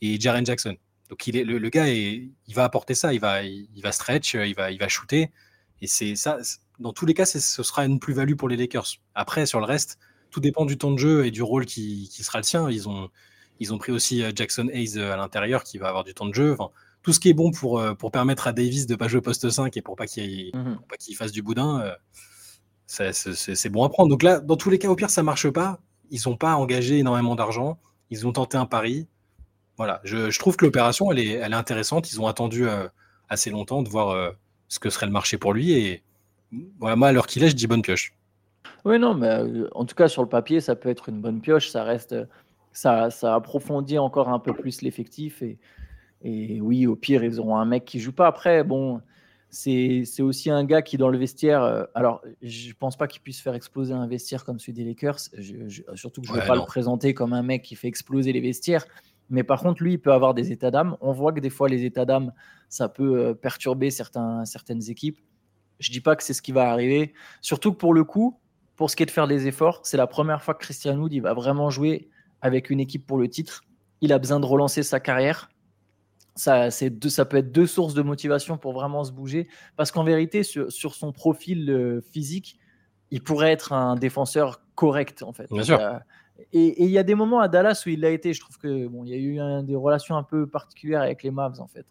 et 0.03 0.21
Jaren 0.21 0.45
Jackson. 0.45 0.77
Donc 1.09 1.27
il 1.27 1.37
est, 1.37 1.45
le, 1.45 1.69
gars, 1.71 1.89
il 1.89 2.33
va 2.49 2.65
apporter 2.65 2.95
ça, 2.95 3.15
il 3.15 3.21
va, 3.21 3.43
il, 3.43 3.81
va 3.81 3.93
stretch, 3.93 4.35
il 4.35 4.55
va, 4.55 4.73
il 4.73 4.79
va 4.79 4.89
shooter. 4.89 5.31
Et 5.83 5.87
c'est 5.87 6.17
ça, 6.17 6.39
dans 6.79 6.93
tous 6.93 7.07
les 7.07 7.15
cas, 7.15 7.27
ce 7.27 7.63
sera 7.63 7.85
une 7.85 7.99
plus-value 7.99 8.35
pour 8.35 8.49
les 8.49 8.57
Lakers. 8.57 8.87
Après, 9.15 9.47
sur 9.47 9.61
le 9.61 9.67
reste, 9.67 9.99
tout 10.31 10.41
dépend 10.41 10.65
du 10.65 10.77
temps 10.77 10.91
de 10.91 10.99
jeu 10.99 11.27
et 11.27 11.31
du 11.31 11.43
rôle 11.43 11.67
qui, 11.67 12.11
sera 12.23 12.39
le 12.39 12.45
sien. 12.45 12.71
Ils 12.71 12.89
ont, 12.89 13.11
ils 13.61 13.73
ont 13.73 13.79
pris 13.79 13.93
aussi 13.93 14.23
euh, 14.23 14.33
Jackson 14.35 14.69
Hayes 14.73 14.99
euh, 14.99 15.13
à 15.13 15.17
l'intérieur 15.17 15.65
qui 15.65 15.79
va 15.79 15.89
avoir 15.89 16.05
du 16.05 16.15
temps 16.15 16.27
de 16.27 16.35
jeu. 16.35 16.57
tout 17.03 17.13
ce 17.13 17.21
qui 17.21 17.29
est 17.29 17.35
bon 17.35 17.51
pour, 17.51 17.79
euh, 17.79 17.95
pour 17.95 18.11
permettre 18.11 18.47
à 18.47 18.53
Davis 18.53 18.87
de 18.87 18.95
ne 18.95 18.97
pas 18.97 19.09
jouer 19.09 19.21
poste 19.21 19.49
5 19.49 19.77
et 19.77 19.83
pour 19.83 19.97
pas 19.97 20.07
qu'il 20.07 20.51
mhm. 20.55 20.79
fasse 21.17 21.33
du 21.33 21.43
boudin, 21.43 21.95
c'est 22.87 23.69
bon 23.71 23.85
à 23.85 23.89
prendre. 23.89 24.11
Donc 24.11 24.23
là, 24.23 24.41
dans 24.41 24.57
tous 24.57 24.71
les 24.71 24.79
cas, 24.79 24.89
au 24.89 24.97
pire, 24.97 25.11
ça 25.11 25.23
marche 25.23 25.49
pas. 25.51 25.81
Ils 26.11 26.21
n'ont 26.27 26.37
pas 26.37 26.55
engagé 26.55 26.99
énormément 26.99 27.35
d'argent. 27.35 27.79
Ils 28.11 28.27
ont 28.27 28.33
tenté 28.33 28.57
un 28.57 28.67
pari. 28.67 29.09
Voilà, 29.77 30.01
je, 30.05 30.39
trouve 30.39 30.57
que 30.57 30.65
l'opération, 30.65 31.11
elle 31.13 31.19
est, 31.19 31.33
elle 31.33 31.53
est 31.53 31.57
intéressante. 31.57 32.11
Ils 32.13 32.21
ont 32.21 32.27
attendu 32.27 32.67
assez 33.29 33.51
longtemps 33.51 33.83
de 33.83 33.89
voir 33.89 34.35
ce 34.69 34.79
que 34.79 34.91
serait 34.91 35.07
le 35.07 35.13
marché 35.13 35.39
pour 35.39 35.53
lui. 35.53 35.73
Et 35.73 36.03
voilà, 36.79 36.97
moi, 36.97 37.09
à 37.09 37.13
l'heure 37.13 37.27
qu'il 37.27 37.43
est, 37.45 37.49
je 37.49 37.57
dis 37.57 37.67
bonne 37.67 37.83
pioche. 37.83 38.13
Oui, 38.85 38.99
non, 38.99 39.15
mais 39.15 39.29
euh, 39.29 39.69
en 39.75 39.85
tout 39.85 39.95
cas, 39.95 40.09
sur 40.09 40.23
le 40.23 40.29
papier, 40.29 40.61
ça 40.61 40.77
peut 40.77 40.89
être 40.89 41.09
une 41.09 41.21
bonne 41.21 41.41
pioche. 41.41 41.71
Ça 41.71 41.85
reste, 41.85 42.15
ça, 42.73 43.11
ça 43.11 43.35
approfondit 43.35 43.99
encore 43.99 44.29
un 44.29 44.39
peu 44.39 44.53
plus 44.53 44.83
l'effectif. 44.83 45.43
Et, 45.43 45.59
et 46.23 46.61
oui, 46.61 46.87
au 46.87 46.97
pire, 46.97 47.25
ils 47.25 47.41
auront 47.41 47.57
un 47.57 47.65
mec 47.65 47.85
qui 47.85 48.01
joue 48.01 48.13
pas. 48.13 48.27
Après, 48.27 48.65
bon, 48.65 49.01
c'est 49.51 50.21
aussi 50.21 50.51
un 50.51 50.65
gars 50.65 50.83
qui, 50.83 50.97
dans 50.97 51.09
le 51.09 51.19
vestiaire, 51.19 51.63
euh, 51.63 51.85
alors 51.95 52.23
je 52.43 52.73
pense 52.73 52.97
pas 52.97 53.07
qu'il 53.07 53.23
puisse 53.23 53.41
faire 53.41 53.55
exploser 53.55 53.95
un 53.95 54.07
vestiaire 54.07 54.45
comme 54.45 54.59
celui 54.59 54.73
des 54.73 54.85
Lakers. 54.85 55.21
surtout 55.95 56.21
que 56.21 56.27
je 56.27 56.33
ne 56.33 56.41
vais 56.41 56.47
pas 56.47 56.57
le 56.57 56.65
présenter 56.67 57.15
comme 57.15 57.33
un 57.33 57.43
mec 57.43 57.63
qui 57.63 57.75
fait 57.75 57.89
exploser 57.89 58.33
les 58.33 58.41
vestiaires. 58.41 58.87
Mais 59.29 59.43
par 59.43 59.61
contre, 59.61 59.83
lui, 59.83 59.95
il 59.95 59.99
peut 59.99 60.13
avoir 60.13 60.35
des 60.35 60.53
états 60.53 60.71
d'âme. 60.71 60.97
On 61.01 61.13
voit 61.13 61.33
que 61.33 61.41
des 61.41 61.51
fois, 61.51 61.69
les 61.69 61.85
états 61.85 62.05
d'âme, 62.05 62.33
ça 62.69 62.89
peut 62.89 63.19
euh, 63.19 63.35
perturber 63.35 63.91
certains, 63.91 64.45
certaines 64.45 64.89
équipes. 64.91 65.19
Je 65.79 65.91
dis 65.91 66.01
pas 66.01 66.17
que 66.17 66.23
c'est 66.23 66.33
ce 66.33 66.43
qui 66.43 66.53
va 66.53 66.71
arriver. 66.71 67.13
Surtout 67.41 67.73
que 67.73 67.79
pour 67.79 67.93
le 67.93 68.05
coup, 68.05 68.39
pour 68.77 68.91
ce 68.91 68.97
qui 68.97 69.03
est 69.03 69.07
de 69.07 69.11
faire 69.11 69.27
des 69.27 69.47
efforts, 69.47 69.81
c'est 69.85 69.97
la 69.97 70.07
première 70.07 70.43
fois 70.43 70.55
que 70.55 70.61
Christian 70.61 70.97
Wood 70.97 71.13
il 71.13 71.21
va 71.21 71.35
vraiment 71.35 71.71
jouer 71.71 72.09
avec 72.41 72.71
une 72.71 72.81
équipe 72.81 73.07
pour 73.07 73.19
le 73.19 73.29
titre. 73.29 73.65
Il 74.01 74.13
a 74.13 74.19
besoin 74.19 74.41
de 74.41 74.47
relancer 74.47 74.83
sa 74.83 75.01
carrière. 75.01 75.49
Ça, 76.35 76.69
deux, 76.91 77.09
ça 77.09 77.25
peut 77.25 77.39
être 77.39 77.51
deux 77.51 77.67
sources 77.67 77.95
de 77.95 78.03
motivation 78.03 78.59
pour 78.59 78.75
vraiment 78.75 79.05
se 79.05 79.13
bouger. 79.13 79.49
Parce 79.77 79.91
qu'en 79.91 80.05
vérité, 80.05 80.43
sur, 80.43 80.71
son 80.71 81.13
profil 81.13 81.71
euh, 81.71 82.03
physique, 82.13 82.59
il 83.11 83.23
pourrait 83.23 83.53
être 83.53 83.73
un 83.73 83.97
défenseur 83.97 84.61
correct, 84.75 85.23
en 85.23 85.33
fait. 85.33 85.51
Bien 85.51 85.63
sûr. 85.63 85.81
Et 86.53 86.85
il 86.85 86.91
y 86.91 86.99
a 86.99 87.03
des 87.03 87.15
moments 87.15 87.41
à 87.41 87.49
Dallas 87.49 87.83
où 87.87 87.91
il 87.91 88.01
l'a 88.01 88.11
été. 88.11 88.33
Je 88.33 88.41
trouve 88.41 88.59
que 88.59 88.87
bon, 88.87 89.05
il 89.05 89.11
y 89.11 89.15
a 89.15 89.17
eu 89.17 89.65
des 89.65 89.77
relations 89.77 90.17
un 90.17 90.23
peu 90.23 90.47
particulières 90.47 91.03
avec 91.03 91.23
les 91.23 91.31
Mavs, 91.31 91.61
en 91.61 91.67
fait. 91.67 91.87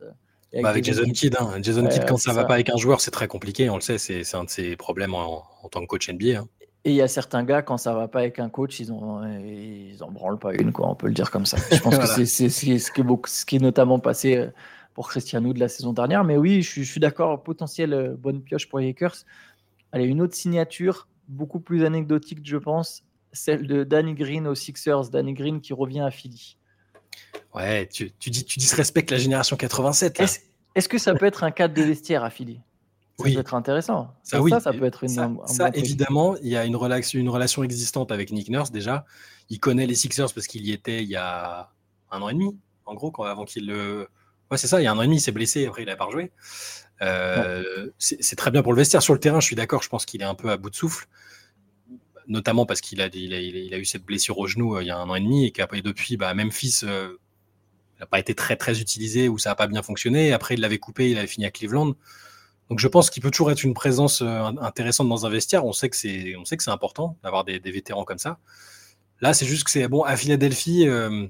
Bah, 0.61 0.69
avec, 0.69 0.85
Jason 0.85 1.09
Kidd. 1.11 1.35
Hein. 1.39 1.57
Jason 1.61 1.85
Kidd, 1.87 2.05
quand 2.07 2.17
ça 2.17 2.31
ne 2.31 2.35
va 2.35 2.45
pas 2.45 2.53
avec 2.53 2.69
un 2.69 2.77
joueur, 2.77 3.01
c'est 3.01 3.11
très 3.11 3.27
compliqué. 3.27 3.69
On 3.69 3.75
le 3.75 3.81
sait, 3.81 3.97
c'est 3.97 4.35
un 4.35 4.45
de 4.45 4.49
ses 4.49 4.75
problèmes 4.75 5.13
en, 5.13 5.43
tant 5.69 5.81
que 5.81 5.87
coach 5.87 6.09
NBA. 6.09 6.39
Hein. 6.39 6.47
Et 6.85 6.91
il 6.91 6.95
y 6.95 7.01
a 7.01 7.07
certains 7.07 7.43
gars, 7.43 7.63
quand 7.63 7.77
ça 7.77 7.93
va 7.95 8.07
pas 8.07 8.19
avec 8.19 8.39
un 8.39 8.47
coach, 8.47 8.79
ils 8.79 8.91
en, 8.91 9.23
ils 9.27 10.03
en 10.03 10.11
branlent 10.11 10.37
pas 10.37 10.53
une, 10.53 10.71
quoi, 10.71 10.87
on 10.87 10.95
peut 10.95 11.07
le 11.07 11.13
dire 11.13 11.31
comme 11.31 11.45
ça. 11.45 11.57
Je 11.71 11.79
pense 11.79 11.97
que 11.97 12.05
c'est 12.05 12.25
ce, 12.25 12.59
qui 12.59 12.73
est, 12.73 12.77
ce 12.77 13.45
qui 13.45 13.55
est 13.55 13.59
notamment 13.59 13.99
passé 13.99 14.37
euh, 14.37 14.47
pour 14.93 15.09
Cristiano 15.09 15.51
de 15.51 15.59
la 15.59 15.67
saison 15.67 15.93
dernière. 15.93 16.23
Mais 16.23 16.37
oui, 16.37 16.61
je, 16.61 16.83
suis 16.83 16.99
d'accord, 16.99 17.41
potentiel 17.41 17.93
euh, 17.93 18.15
bonne 18.15 18.41
pioche 18.41 18.69
pour 18.69 18.79
les 18.79 18.87
Lakers. 18.87 19.15
Allez, 19.91 20.05
une 20.05 20.21
autre 20.21 20.35
signature, 20.35 21.07
beaucoup 21.27 21.59
plus 21.59 21.83
anecdotique, 21.83 22.39
je 22.43 22.57
pense, 22.57 23.03
celle 23.35 23.67
de 23.67 23.83
Danny 23.83 24.15
Green 24.15 24.47
aux 24.47 24.55
Sixers. 24.55 25.09
Danny 25.09 25.33
Green 25.33 25.61
qui 25.61 25.73
revient 25.73 26.01
à 26.01 26.11
Philly. 26.11 26.57
Ouais, 27.53 27.87
tu, 27.87 28.11
tu, 28.19 28.29
dis, 28.29 28.43
tu 28.43 28.59
disrespectes 28.59 29.11
la 29.11 29.17
génération 29.17 29.55
87. 29.55 30.21
Est-ce 30.75 30.89
que 30.89 30.97
ça 30.97 31.13
peut 31.13 31.25
être 31.25 31.43
un 31.43 31.51
cadre 31.51 31.73
de 31.73 31.83
vestiaire 31.83 32.23
à 32.23 32.29
Philly? 32.29 32.59
Ça 33.17 33.23
peut 33.23 33.39
être 33.39 33.53
intéressant. 33.53 34.13
Ça, 34.23 34.41
oui. 34.41 34.51
ça, 34.59 34.73
peut 34.73 34.83
être 34.83 35.03
une, 35.03 35.39
ça, 35.45 35.69
évidemment, 35.73 36.35
il 36.41 36.49
y 36.49 36.57
a 36.57 36.65
une 36.65 36.75
relation, 36.75 37.17
une 37.17 37.29
relation 37.29 37.63
existante 37.63 38.11
avec 38.11 38.31
Nick 38.31 38.49
Nurse 38.49 38.71
déjà. 38.71 39.05
Il 39.49 39.59
connaît 39.59 39.85
les 39.85 39.95
Sixers 39.95 40.33
parce 40.33 40.47
qu'il 40.47 40.65
y 40.65 40.73
était 40.73 41.01
il 41.01 41.09
y 41.09 41.15
a 41.15 41.71
un 42.11 42.21
an 42.21 42.27
et 42.27 42.33
demi, 42.33 42.57
en 42.85 42.93
gros, 42.93 43.11
quand, 43.11 43.23
avant 43.23 43.45
qu'il 43.45 43.67
le. 43.67 44.07
Ouais, 44.51 44.57
c'est 44.57 44.67
ça, 44.67 44.81
il 44.81 44.83
y 44.83 44.87
a 44.87 44.91
un 44.91 44.97
an 44.97 45.01
et 45.01 45.05
demi, 45.05 45.17
il 45.17 45.21
s'est 45.21 45.31
blessé, 45.31 45.65
après 45.65 45.83
il 45.83 45.85
n'a 45.85 45.95
pas 45.95 46.05
rejoué. 46.05 46.31
Euh, 47.01 47.89
c'est 47.97 48.35
très 48.35 48.51
bien 48.51 48.61
pour 48.63 48.73
le 48.73 48.77
vestiaire. 48.77 49.01
Sur 49.01 49.13
le 49.13 49.19
terrain, 49.19 49.39
je 49.39 49.45
suis 49.45 49.55
d'accord, 49.55 49.81
je 49.81 49.89
pense 49.89 50.05
qu'il 50.05 50.21
est 50.21 50.25
un 50.25 50.35
peu 50.35 50.49
à 50.49 50.57
bout 50.57 50.69
de 50.69 50.75
souffle, 50.75 51.07
notamment 52.27 52.65
parce 52.65 52.81
qu'il 52.81 53.01
a, 53.01 53.07
il 53.13 53.33
a, 53.73 53.77
eu 53.77 53.85
cette 53.85 54.03
blessure 54.03 54.37
au 54.37 54.47
genou 54.47 54.75
euh, 54.75 54.83
il 54.83 54.87
y 54.87 54.91
a 54.91 54.97
un 54.97 55.09
an 55.09 55.15
et 55.15 55.21
demi 55.21 55.45
et 55.45 55.51
qu'après, 55.51 55.81
depuis, 55.81 56.17
bah, 56.17 56.33
Memphis 56.33 56.81
euh, 56.83 57.17
n'a 57.99 58.05
pas 58.05 58.19
été 58.19 58.35
très 58.35 58.55
très 58.55 58.79
utilisé 58.81 59.29
ou 59.29 59.37
ça 59.37 59.49
n'a 59.49 59.55
pas 59.55 59.67
bien 59.67 59.83
fonctionné. 59.83 60.33
Après, 60.33 60.55
il 60.55 60.61
l'avait 60.61 60.79
coupé, 60.79 61.11
il 61.11 61.17
avait 61.17 61.27
fini 61.27 61.45
à 61.45 61.51
Cleveland. 61.51 61.95
Donc 62.69 62.79
je 62.79 62.87
pense 62.87 63.09
qu'il 63.09 63.21
peut 63.21 63.31
toujours 63.31 63.51
être 63.51 63.63
une 63.63 63.73
présence 63.73 64.21
euh, 64.21 64.43
intéressante 64.61 65.07
dans 65.07 65.25
un 65.25 65.29
vestiaire. 65.29 65.65
On 65.65 65.73
sait 65.73 65.89
que 65.89 65.95
c'est, 65.95 66.35
on 66.35 66.45
sait 66.45 66.57
que 66.57 66.63
c'est 66.63 66.71
important 66.71 67.17
d'avoir 67.23 67.43
des, 67.43 67.59
vétérans 67.59 68.05
comme 68.05 68.17
ça. 68.17 68.39
Là, 69.21 69.33
c'est 69.33 69.45
juste 69.45 69.63
que 69.63 69.71
c'est 69.71 69.87
bon 69.87 70.03
à 70.03 70.17
Philadelphie. 70.17 70.87
Euh, 70.87 71.27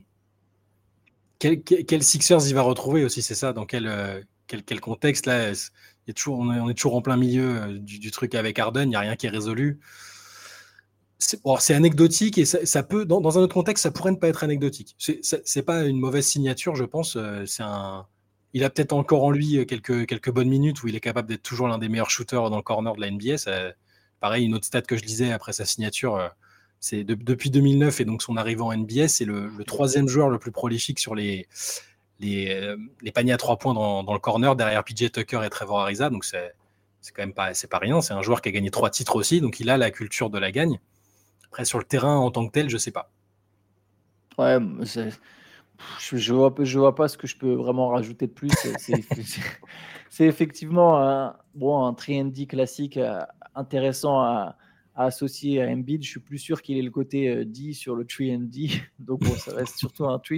quel, 1.40 2.04
Sixers 2.04 2.48
il 2.48 2.56
va 2.56 2.62
retrouver 2.62 3.04
aussi, 3.04 3.22
c'est 3.22 3.36
ça? 3.36 3.54
Dans 3.54 3.66
quel, 3.66 3.88
euh, 3.88 4.22
quel, 4.48 4.64
quel, 4.64 4.80
contexte? 4.80 5.26
Là 5.26 5.52
toujours, 6.16 6.40
on, 6.40 6.70
est, 6.70 6.74
toujours 6.74 6.96
en 6.96 7.02
plein 7.02 7.18
milieu 7.18 7.80
du, 7.80 8.12
truc 8.12 8.34
avec 8.34 8.58
Arden. 8.58 8.84
Il 8.84 8.90
n'y 8.90 8.96
a 8.96 9.02
rien 9.02 9.16
qui 9.16 9.28
est 9.28 9.30
résolu. 9.30 9.80
C'est 11.18 11.74
anecdotique 11.74 12.38
et 12.38 12.46
ça, 12.46 12.84
peut, 12.84 13.06
dans, 13.06 13.38
un 13.38 13.42
autre 13.42 13.54
contexte, 13.54 13.84
ça 13.84 13.92
pourrait 13.92 14.12
ne 14.12 14.18
pas 14.18 14.28
être 14.28 14.44
anecdotique. 14.44 14.96
C'est 14.98 15.64
pas 15.64 15.86
une 15.86 16.00
mauvaise 16.00 16.26
signature, 16.26 16.76
je 16.76 16.84
pense. 16.84 17.16
Euh, 17.16 17.46
c'est 17.46 17.64
un, 17.64 18.06
il 18.54 18.64
a 18.64 18.70
peut-être 18.70 18.94
encore 18.94 19.24
en 19.24 19.32
lui 19.32 19.58
euh, 19.58 19.66
quelques, 19.66 20.06
quelques 20.06 20.32
bonnes 20.32 20.50
minutes 20.50 20.84
où 20.84 20.88
il 20.88 20.96
est 20.96 21.02
capable 21.02 21.28
d'être 21.28 21.44
toujours 21.44 21.68
l'un 21.68 21.78
des 21.78 21.90
meilleurs 21.90 22.10
shooters 22.10 22.50
dans 22.50 22.58
le 22.58 22.64
corner 22.64 22.96
de 22.96 23.02
la 23.02 23.12
NBA. 23.12 23.36
pareil, 24.20 24.46
une 24.46 24.56
autre 24.56 24.66
stat 24.66 24.82
que 24.82 24.98
je 24.98 25.04
lisais 25.04 25.32
après 25.32 25.54
sa 25.54 25.66
signature, 25.66 26.16
euh, 26.16 26.28
c'est 26.80 27.04
depuis 27.04 27.50
2009 27.50 28.02
et 28.02 28.06
donc 28.06 28.22
son 28.22 28.38
arrivée 28.38 28.62
en 28.62 28.76
NBA, 28.76 29.08
c'est 29.08 29.26
le, 29.26 29.50
troisième 29.66 30.08
joueur 30.08 30.30
le 30.30 30.38
plus 30.38 30.52
prolifique 30.52 31.00
sur 31.00 31.16
les, 31.16 31.48
les, 32.20 33.12
paniers 33.14 33.34
à 33.34 33.38
trois 33.38 33.58
points 33.58 33.74
dans, 33.74 34.14
le 34.14 34.20
corner 34.20 34.56
derrière 34.56 34.84
PJ 34.84 35.12
Tucker 35.12 35.42
et 35.44 35.50
Trevor 35.50 35.80
Ariza. 35.80 36.10
Donc 36.10 36.26
c'est 36.26 36.54
quand 37.14 37.24
même 37.24 37.34
pas, 37.34 37.52
pas 37.70 37.78
rien. 37.80 38.02
C'est 38.02 38.14
un 38.14 38.22
joueur 38.22 38.42
qui 38.42 38.50
a 38.50 38.52
gagné 38.52 38.70
trois 38.70 38.90
titres 38.90 39.16
aussi, 39.16 39.42
donc 39.42 39.60
il 39.60 39.70
a 39.70 39.78
la 39.78 39.90
culture 39.90 40.30
de 40.30 40.38
la 40.38 40.52
gagne. 40.52 40.80
Après, 41.56 41.64
sur 41.64 41.78
le 41.78 41.86
terrain 41.86 42.18
en 42.18 42.32
tant 42.32 42.46
que 42.46 42.52
tel, 42.52 42.70
je 42.70 42.76
sais 42.76 42.92
pas. 42.92 43.14
Ouais, 44.38 44.58
je, 46.02 46.34
vois, 46.34 46.54
je 46.60 46.80
vois 46.80 46.96
pas 46.96 47.08
ce 47.08 47.18
que 47.18 47.28
je 47.28 47.38
peux 47.38 47.54
vraiment 47.54 47.88
rajouter 47.88 48.28
de 48.28 48.34
plus. 48.34 48.52
C'est 50.10 50.26
effectivement 50.26 51.02
un, 51.02 51.38
bon, 51.54 51.86
un 51.86 51.94
3D 51.94 52.46
classique 52.48 52.98
euh, 52.98 53.22
intéressant 53.56 54.20
à, 54.20 54.58
associer 54.96 55.64
à 55.64 55.68
Embiid. 55.68 56.04
Je 56.04 56.10
suis 56.10 56.20
plus 56.20 56.40
sûr 56.40 56.62
qu'il 56.62 56.78
ait 56.78 56.82
le 56.82 56.92
côté 56.92 57.30
euh, 57.30 57.46
D 57.46 57.72
sur 57.72 57.96
le 57.96 58.04
3D, 58.04 58.82
donc 59.00 59.22
bon, 59.22 59.36
ça 59.36 59.56
reste 59.56 59.78
surtout 59.78 60.08
un 60.08 60.20
3. 60.20 60.38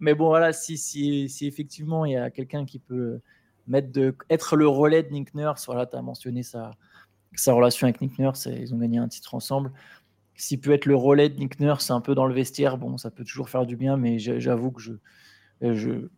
Mais 0.00 0.14
bon, 0.14 0.28
voilà, 0.28 0.54
si, 0.54 0.78
si, 0.78 1.28
si 1.28 1.46
effectivement 1.46 2.06
il 2.06 2.12
y 2.12 2.16
a 2.16 2.30
quelqu'un 2.30 2.64
qui 2.64 2.78
peut 2.78 3.20
mettre 3.66 3.92
de, 3.92 4.16
être 4.30 4.56
le 4.56 4.66
relais 4.66 5.02
de 5.02 5.10
Nick 5.10 5.34
Nurse, 5.34 5.66
voilà, 5.66 5.84
tu 5.84 5.94
as 5.94 6.00
mentionné 6.00 6.42
sa, 6.42 6.70
sa 7.34 7.52
relation 7.52 7.86
avec 7.86 8.00
Nick 8.00 8.18
Nurse, 8.18 8.46
ils 8.46 8.72
ont 8.74 8.78
gagné 8.78 8.96
un 8.96 9.08
titre 9.08 9.34
ensemble. 9.34 9.70
S'il 10.36 10.60
peut 10.60 10.72
être 10.72 10.86
le 10.86 10.96
relais 10.96 11.28
de 11.28 11.38
Nick 11.38 11.60
Nurse 11.60 11.90
un 11.90 12.00
peu 12.00 12.14
dans 12.14 12.26
le 12.26 12.34
vestiaire, 12.34 12.76
bon, 12.76 12.98
ça 12.98 13.10
peut 13.10 13.24
toujours 13.24 13.48
faire 13.48 13.66
du 13.66 13.76
bien, 13.76 13.96
mais 13.96 14.18
j'avoue 14.18 14.70
que 14.70 14.80
je 14.80 14.92
je 15.62 16.08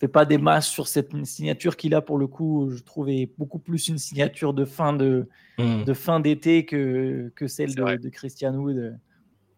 fais 0.00 0.08
pas 0.08 0.24
des 0.24 0.38
masses 0.38 0.68
sur 0.68 0.88
cette 0.88 1.14
signature 1.26 1.76
qu'il 1.76 1.94
a 1.94 2.00
pour 2.00 2.18
le 2.18 2.26
coup. 2.26 2.70
Je 2.70 2.82
trouvais 2.82 3.30
beaucoup 3.38 3.58
plus 3.58 3.88
une 3.88 3.98
signature 3.98 4.54
de 4.54 4.64
fin 4.64 4.94
de, 4.94 5.28
hmm. 5.58 5.84
de 5.84 5.92
fin 5.92 6.20
d'été 6.20 6.64
que, 6.64 7.30
que 7.36 7.46
celle 7.46 7.74
de, 7.74 7.96
de, 7.96 8.08
Christian 8.08 8.54
Wood, 8.54 8.98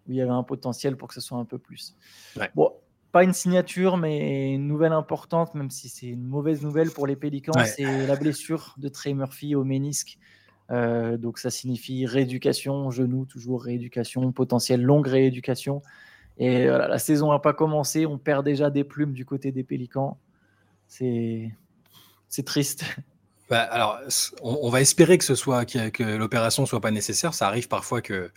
où 0.07 0.13
il 0.13 0.17
y 0.17 0.21
avait 0.21 0.31
un 0.31 0.43
potentiel 0.43 0.97
pour 0.97 1.09
que 1.09 1.15
ce 1.15 1.21
soit 1.21 1.39
un 1.39 1.45
peu 1.45 1.59
plus. 1.59 1.97
Bon, 2.55 2.73
pas 3.13 3.23
une 3.23 3.33
signature, 3.33 3.97
mais 3.97 4.55
une 4.55 4.67
nouvelle 4.67 4.93
importante, 4.93 5.55
même 5.55 5.71
si 5.71 5.89
c'est 5.89 6.09
une 6.09 6.25
mauvaise 6.25 6.63
nouvelle 6.63 6.91
pour 6.91 7.07
les 7.07 7.17
Pélicans, 7.17 7.53
c'est 7.65 8.07
la 8.07 8.17
blessure 8.17 8.75
de 8.79 8.89
Trey 8.89 9.15
Murphy 9.15 9.55
au 9.55 9.65
ménisque. 9.65 10.19
Euh, 10.71 11.17
donc 11.17 11.39
ça 11.39 11.51
signifie 11.51 12.07
rééducation, 12.07 12.91
genou, 12.91 13.25
toujours 13.27 13.63
rééducation, 13.63 14.33
potentiel 14.33 14.83
longue 14.83 15.07
rééducation. 15.07 15.83
Et 16.39 16.65
la 16.65 16.99
saison 16.99 17.31
n'a 17.31 17.39
pas 17.39 17.53
commencé, 17.53 18.07
on 18.07 18.17
perd 18.17 18.45
déjà 18.45 18.71
des 18.71 18.85
plumes 18.85 19.13
du 19.13 19.27
côté 19.27 19.53
des 19.53 19.63
Pélicans. 19.63 20.19
C'est 20.89 21.53
triste. 22.45 22.85
Bah, 23.51 23.61
alors, 23.65 23.99
on, 24.41 24.71
va 24.71 24.81
espérer 24.81 25.19
que 25.19 25.25
ce 25.25 25.35
soit 25.35 25.67
que, 25.67 26.17
l'opération 26.17 26.65
soit 26.65 26.81
pas 26.81 26.91
nécessaire. 26.91 27.35
Ça 27.35 27.47
arrive 27.49 27.69
parfois 27.69 28.01
que 28.01 28.31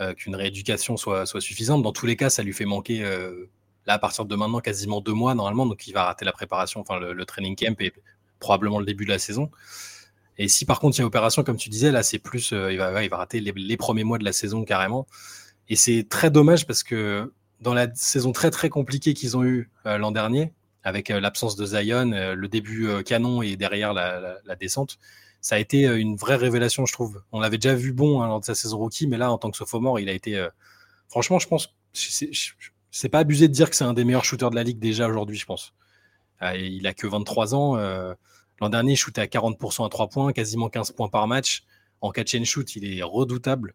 euh, 0.00 0.14
qu'une 0.14 0.34
rééducation 0.34 0.96
soit, 0.96 1.26
soit 1.26 1.42
suffisante. 1.42 1.82
Dans 1.82 1.92
tous 1.92 2.06
les 2.06 2.16
cas, 2.16 2.30
ça 2.30 2.42
lui 2.42 2.54
fait 2.54 2.64
manquer 2.64 3.04
euh, 3.04 3.50
là 3.84 3.92
à 3.94 3.98
partir 3.98 4.24
de 4.24 4.34
maintenant 4.34 4.60
quasiment 4.60 5.02
deux 5.02 5.12
mois 5.12 5.34
normalement, 5.34 5.66
donc 5.66 5.86
il 5.86 5.92
va 5.92 6.04
rater 6.04 6.24
la 6.24 6.32
préparation, 6.32 6.80
enfin 6.80 6.98
le 6.98 7.24
training 7.26 7.56
camp 7.56 7.78
et 7.82 7.92
probablement 8.38 8.78
le 8.78 8.86
début 8.86 9.04
de 9.04 9.10
la 9.10 9.18
saison. 9.18 9.50
Et 10.38 10.46
si 10.46 10.64
par 10.64 10.78
contre 10.80 10.96
il 10.96 11.00
y 11.00 11.02
a 11.02 11.06
opération, 11.06 11.42
comme 11.42 11.56
tu 11.56 11.68
disais, 11.68 11.90
là 11.90 12.02
c'est 12.02 12.18
plus, 12.18 12.52
euh, 12.52 12.72
il, 12.72 12.78
va, 12.78 13.02
il 13.02 13.10
va 13.10 13.16
rater 13.16 13.40
les, 13.40 13.76
premiers 13.76 14.04
mois 14.04 14.18
de 14.18 14.24
la 14.24 14.32
saison 14.32 14.64
carrément. 14.64 15.06
Et 15.68 15.76
c'est 15.76 16.06
très 16.08 16.30
dommage 16.30 16.66
parce 16.66 16.82
que 16.84 17.32
dans 17.60 17.74
la 17.74 17.92
saison 17.94 18.30
très 18.32 18.50
très 18.50 18.68
compliquée 18.68 19.14
qu'ils 19.14 19.36
ont 19.36 19.44
eue 19.44 19.68
euh, 19.84 19.98
l'an 19.98 20.12
dernier, 20.12 20.52
avec 20.84 21.10
euh, 21.10 21.20
l'absence 21.20 21.56
de 21.56 21.66
Zion, 21.66 22.10
le 22.12 22.48
début 22.48 22.88
canon 23.04 23.42
et 23.42 23.56
derrière 23.56 23.92
la, 23.92 24.56
descente, 24.58 24.98
ça 25.40 25.56
a 25.56 25.58
été 25.58 25.82
une 25.82 26.16
vraie 26.16 26.36
révélation, 26.36 26.86
je 26.86 26.92
trouve. 26.92 27.20
On 27.32 27.40
l'avait 27.40 27.58
déjà 27.58 27.74
vu 27.74 27.92
bon 27.92 28.22
hein, 28.22 28.28
lors 28.28 28.40
de 28.40 28.44
sa 28.44 28.54
saison 28.54 28.78
rookie, 28.78 29.08
mais 29.08 29.18
là 29.18 29.32
en 29.32 29.38
tant 29.38 29.50
que 29.50 29.56
sophomore, 29.56 29.98
il 29.98 30.08
a 30.08 30.12
été. 30.12 30.46
franchement, 31.08 31.40
je 31.40 31.48
pense, 31.48 31.74
c'est 31.92 33.08
pas 33.08 33.18
abusé 33.18 33.48
de 33.48 33.52
dire 33.52 33.68
que 33.68 33.76
c'est 33.76 33.84
un 33.84 33.92
des 33.92 34.04
meilleurs 34.04 34.24
shooters 34.24 34.50
de 34.50 34.56
la 34.56 34.62
ligue 34.62 34.78
déjà 34.78 35.08
aujourd'hui, 35.08 35.36
je 35.36 35.46
pense. 35.46 35.74
il 36.42 36.86
a 36.86 36.94
que 36.94 37.08
23 37.08 37.54
ans. 37.56 38.14
L'an 38.60 38.68
dernier, 38.68 38.92
il 38.92 38.96
shootait 38.96 39.20
à 39.20 39.26
40% 39.26 39.86
à 39.86 39.88
3 39.88 40.08
points, 40.08 40.32
quasiment 40.32 40.68
15 40.68 40.92
points 40.92 41.08
par 41.08 41.26
match. 41.26 41.64
En 42.00 42.10
catch 42.10 42.34
and 42.34 42.44
shoot, 42.44 42.76
il 42.76 42.98
est 42.98 43.02
redoutable. 43.02 43.74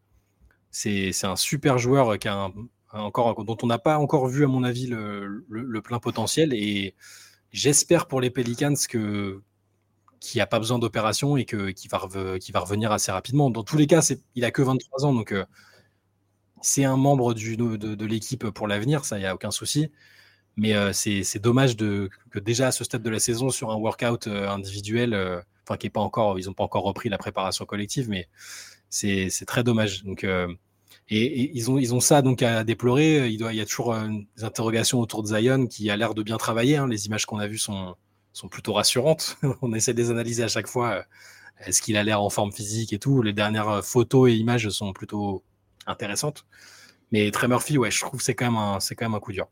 C'est 0.72 1.12
un 1.24 1.36
super 1.36 1.78
joueur 1.78 2.18
qui 2.18 2.28
a 2.28 2.52
dont 2.94 3.58
on 3.63 3.68
n'a 3.68 3.80
pas 3.80 3.98
encore 3.98 4.28
vu, 4.28 4.44
à 4.44 4.48
mon 4.48 4.63
avis, 4.63 4.88
le, 4.88 5.82
plein 5.82 6.00
potentiel. 6.00 6.54
Et 6.54 6.96
j'espère 7.52 8.08
pour 8.08 8.22
les 8.22 8.30
Pelicans 8.30 8.75
que 8.90 9.42
qu'il 10.20 10.40
n'a 10.40 10.48
pas 10.48 10.60
besoin 10.60 10.80
d'opération 10.80 11.36
et 11.36 11.44
qu'il 11.44 11.90
va, 11.92 11.98
va 11.98 12.60
revenir 12.60 12.94
assez 12.94 13.12
rapidement. 13.12 13.50
Dans 13.50 13.63
tous 13.63 13.75
les 13.75 13.88
cas, 13.88 14.10
il 14.36 14.46
a 14.46 14.52
que 14.52 14.62
23 14.62 15.06
ans, 15.06 15.13
donc 15.13 15.34
euh, 15.34 15.44
c'est 16.62 16.86
un 16.86 16.96
membre 16.96 17.34
de, 17.34 17.75
de 17.75 18.06
l'équipe 18.06 18.50
pour 18.52 18.70
l'avenir, 18.70 19.04
ça, 19.04 19.18
il 19.18 19.22
n'y 19.22 19.25
a 19.25 19.36
aucun 19.36 19.52
souci. 19.52 19.92
Mais 20.55 20.75
euh, 20.75 20.93
c'est 20.93 21.39
dommage 21.39 21.75
de, 21.75 22.10
que 22.29 22.39
déjà 22.39 22.67
à 22.67 22.72
ce 22.72 22.83
stade 22.83 23.01
de 23.01 23.10
la 23.10 23.19
saison, 23.19 23.50
sur 23.50 23.72
un 23.72 23.75
workout 23.75 24.27
euh, 24.27 24.48
individuel, 24.50 25.13
euh, 25.13 25.41
enfin 25.63 25.77
qui 25.77 25.88
est 25.88 25.89
pas 25.89 26.01
encore, 26.01 26.39
ils 26.39 26.45
n'ont 26.45 26.53
pas 26.53 26.63
encore 26.63 26.83
repris 26.83 27.10
la 27.10 27.17
préparation 27.17 27.65
collective, 27.65 28.10
mais 28.10 28.27
c'est 28.89 29.45
très 29.48 29.63
dommage. 29.63 30.03
Donc, 30.03 30.24
et, 31.10 31.51
ils, 31.57 31.72
ont, 31.72 31.79
ils 31.79 31.93
ont 31.95 32.00
ça 32.00 32.22
donc 32.22 32.43
à 32.43 32.63
déplorer. 32.63 33.29
Il, 33.29 33.38
doit, 33.38 33.53
il 33.53 33.57
y 33.57 33.62
a 33.62 33.65
toujours 33.65 33.95
des 33.95 34.43
interrogations 34.43 35.00
autour 35.00 35.24
de 35.24 35.27
Zion 35.27 35.65
qui 35.67 35.89
a 35.89 35.98
l'air 35.98 36.13
de 36.13 36.22
bien 36.22 36.38
travailler. 36.38 36.77
Hein. 36.77 36.88
Les 36.88 37.07
images 37.07 37.25
qu'on 37.25 37.39
a 37.39 37.48
vues 37.48 37.57
sont, 37.57 37.95
sont 38.33 38.50
plutôt 38.50 38.74
rassurantes. 38.74 39.38
On 39.63 39.74
essaie 39.74 39.93
de 39.93 40.01
les 40.01 40.12
analyser 40.12 40.43
à 40.43 40.48
chaque 40.48 40.67
fois. 40.67 41.05
Est-ce 41.65 41.81
qu'il 41.81 41.98
a 41.98 42.03
l'air 42.03 42.22
en 42.22 42.29
forme 42.29 42.51
physique 42.51 42.93
et 42.93 43.00
tout 43.00 43.24
Les 43.24 43.33
dernières 43.33 43.83
photos 43.83 44.29
et 44.29 44.36
images 44.36 44.69
sont 44.69 44.93
plutôt 44.93 45.43
intéressantes. 45.88 46.45
Mais 47.12 47.31
Trey 47.31 47.48
Murphy, 47.48 47.79
ouais, 47.79 47.91
je 47.91 48.01
trouve 48.01 48.22
c'est 48.22 48.36
quand, 48.36 48.51
même 48.51 48.79
quand 48.79 49.05
même 49.05 49.15
un 49.15 49.19
coup 49.19 49.31
dur. 49.31 49.48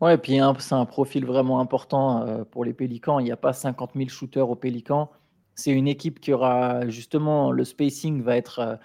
Ouais, 0.00 0.14
et 0.14 0.18
puis 0.18 0.38
c'est 0.58 0.74
un 0.74 0.84
profil 0.84 1.24
vraiment 1.24 1.60
important 1.60 2.22
euh, 2.22 2.44
pour 2.44 2.64
les 2.64 2.72
Pélicans. 2.72 3.18
Il 3.18 3.24
n'y 3.24 3.32
a 3.32 3.36
pas 3.36 3.52
50 3.52 3.92
000 3.96 4.08
shooters 4.08 4.48
aux 4.48 4.56
Pélicans. 4.56 5.10
C'est 5.54 5.72
une 5.72 5.88
équipe 5.88 6.20
qui 6.20 6.32
aura 6.32 6.88
justement 6.88 7.50
le 7.50 7.64
spacing 7.64 8.22
va 8.22 8.36
être 8.36 8.58
euh, 8.60 8.76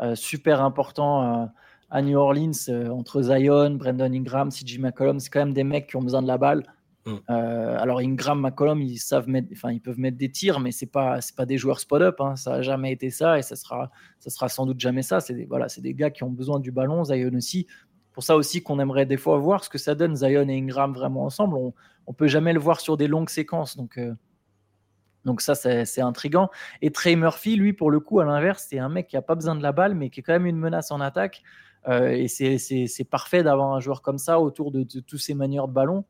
euh, 0.00 0.14
super 0.14 0.62
important 0.62 1.50
à 1.90 2.02
New 2.02 2.18
Orleans 2.18 2.52
entre 2.90 3.20
Zion, 3.22 3.72
Brandon 3.72 4.12
Ingram, 4.12 4.50
CJ 4.50 4.78
McCollum. 4.78 5.20
C'est 5.20 5.28
quand 5.28 5.40
même 5.40 5.52
des 5.52 5.64
mecs 5.64 5.88
qui 5.88 5.96
ont 5.96 6.02
besoin 6.02 6.22
de 6.22 6.26
la 6.26 6.38
balle. 6.38 6.64
Mm. 7.04 7.16
alors 7.28 7.98
Ingram, 7.98 8.40
McCollum, 8.40 8.80
ils 8.80 8.96
savent 8.96 9.28
mettre, 9.28 9.48
enfin 9.52 9.72
ils 9.72 9.80
peuvent 9.80 9.98
mettre 9.98 10.16
des 10.16 10.30
tirs, 10.30 10.60
mais 10.60 10.70
c'est 10.70 10.86
pas 10.86 11.20
c'est 11.20 11.34
pas 11.34 11.44
des 11.44 11.58
joueurs 11.58 11.80
spot-up. 11.80 12.20
Hein. 12.20 12.36
Ça 12.36 12.52
n'a 12.52 12.62
jamais 12.62 12.92
été 12.92 13.10
ça 13.10 13.38
et 13.38 13.42
ça 13.42 13.56
sera 13.56 13.90
ça 14.20 14.30
sera 14.30 14.48
sans 14.48 14.64
doute 14.64 14.80
jamais 14.80 15.02
ça. 15.02 15.20
C'est 15.20 15.44
voilà, 15.44 15.68
c'est 15.68 15.82
des 15.82 15.94
gars 15.94 16.10
qui 16.10 16.22
ont 16.22 16.30
besoin 16.30 16.60
du 16.60 16.72
ballon. 16.72 17.04
Zion 17.04 17.34
aussi 17.34 17.66
pour 18.12 18.22
ça 18.22 18.36
aussi 18.36 18.62
qu'on 18.62 18.78
aimerait 18.78 19.06
des 19.06 19.16
fois 19.16 19.38
voir 19.38 19.64
ce 19.64 19.70
que 19.70 19.78
ça 19.78 19.94
donne 19.94 20.16
Zion 20.16 20.48
et 20.48 20.56
Ingram 20.56 20.92
vraiment 20.92 21.24
ensemble. 21.24 21.56
On 21.56 21.72
ne 22.08 22.14
peut 22.14 22.28
jamais 22.28 22.52
le 22.52 22.60
voir 22.60 22.80
sur 22.80 22.96
des 22.96 23.08
longues 23.08 23.30
séquences. 23.30 23.76
Donc, 23.76 23.98
euh, 23.98 24.14
donc 25.24 25.40
ça, 25.40 25.54
c'est 25.54 26.00
intriguant. 26.00 26.50
Et 26.82 26.90
Trey 26.90 27.16
Murphy, 27.16 27.56
lui, 27.56 27.72
pour 27.72 27.90
le 27.90 28.00
coup, 28.00 28.20
à 28.20 28.24
l'inverse, 28.24 28.66
c'est 28.68 28.78
un 28.78 28.88
mec 28.88 29.08
qui 29.08 29.16
n'a 29.16 29.22
pas 29.22 29.34
besoin 29.34 29.54
de 29.54 29.62
la 29.62 29.72
balle, 29.72 29.94
mais 29.94 30.10
qui 30.10 30.20
est 30.20 30.22
quand 30.22 30.32
même 30.32 30.46
une 30.46 30.58
menace 30.58 30.90
en 30.90 31.00
attaque. 31.00 31.42
Euh, 31.88 32.10
et 32.10 32.28
c'est 32.28 33.04
parfait 33.04 33.42
d'avoir 33.42 33.72
un 33.72 33.80
joueur 33.80 34.02
comme 34.02 34.18
ça 34.18 34.40
autour 34.40 34.72
de, 34.72 34.82
tous 34.82 35.18
ces 35.18 35.34
manières 35.34 35.68
de 35.68 35.72
ballon. 35.72 36.04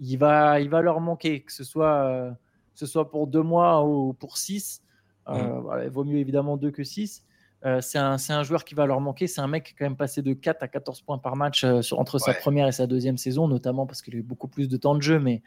Il 0.00 0.16
va, 0.16 0.60
il 0.60 0.68
va 0.68 0.82
leur 0.82 1.00
manquer, 1.00 1.42
que 1.42 1.52
ce 1.52 1.64
soit, 1.64 2.04
euh, 2.04 2.30
ce 2.74 2.86
soit 2.86 3.10
pour 3.10 3.26
deux 3.26 3.42
mois 3.42 3.84
ou 3.84 4.12
pour 4.12 4.38
six. 4.38 4.82
Mmh. 5.28 5.82
il 5.82 5.90
vaut 5.90 6.04
mieux 6.04 6.18
évidemment 6.18 6.56
deux 6.56 6.70
que 6.70 6.84
six. 6.84 7.24
Euh, 7.64 7.80
c'est 7.80 7.98
un, 7.98 8.42
joueur 8.42 8.64
qui 8.64 8.74
va 8.74 8.86
leur 8.86 9.00
manquer. 9.00 9.26
C'est 9.26 9.40
un 9.40 9.46
mec 9.46 9.64
qui 9.64 9.72
est 9.72 9.76
quand 9.78 9.86
même 9.86 9.96
passé 9.96 10.22
de 10.22 10.34
4 10.34 10.62
à 10.62 10.68
14 10.68 11.00
points 11.00 11.18
par 11.18 11.36
match 11.36 11.64
euh, 11.64 11.80
entre 11.92 12.18
sa 12.18 12.34
première 12.34 12.68
et 12.68 12.72
sa 12.72 12.86
deuxième 12.86 13.16
saison, 13.16 13.48
notamment 13.48 13.86
parce 13.86 14.02
qu'il 14.02 14.14
a 14.14 14.18
eu 14.18 14.22
beaucoup 14.22 14.48
plus 14.48 14.68
de 14.68 14.76
temps 14.76 14.94
de 14.94 15.02
jeu. 15.02 15.18
Mais, 15.18 15.42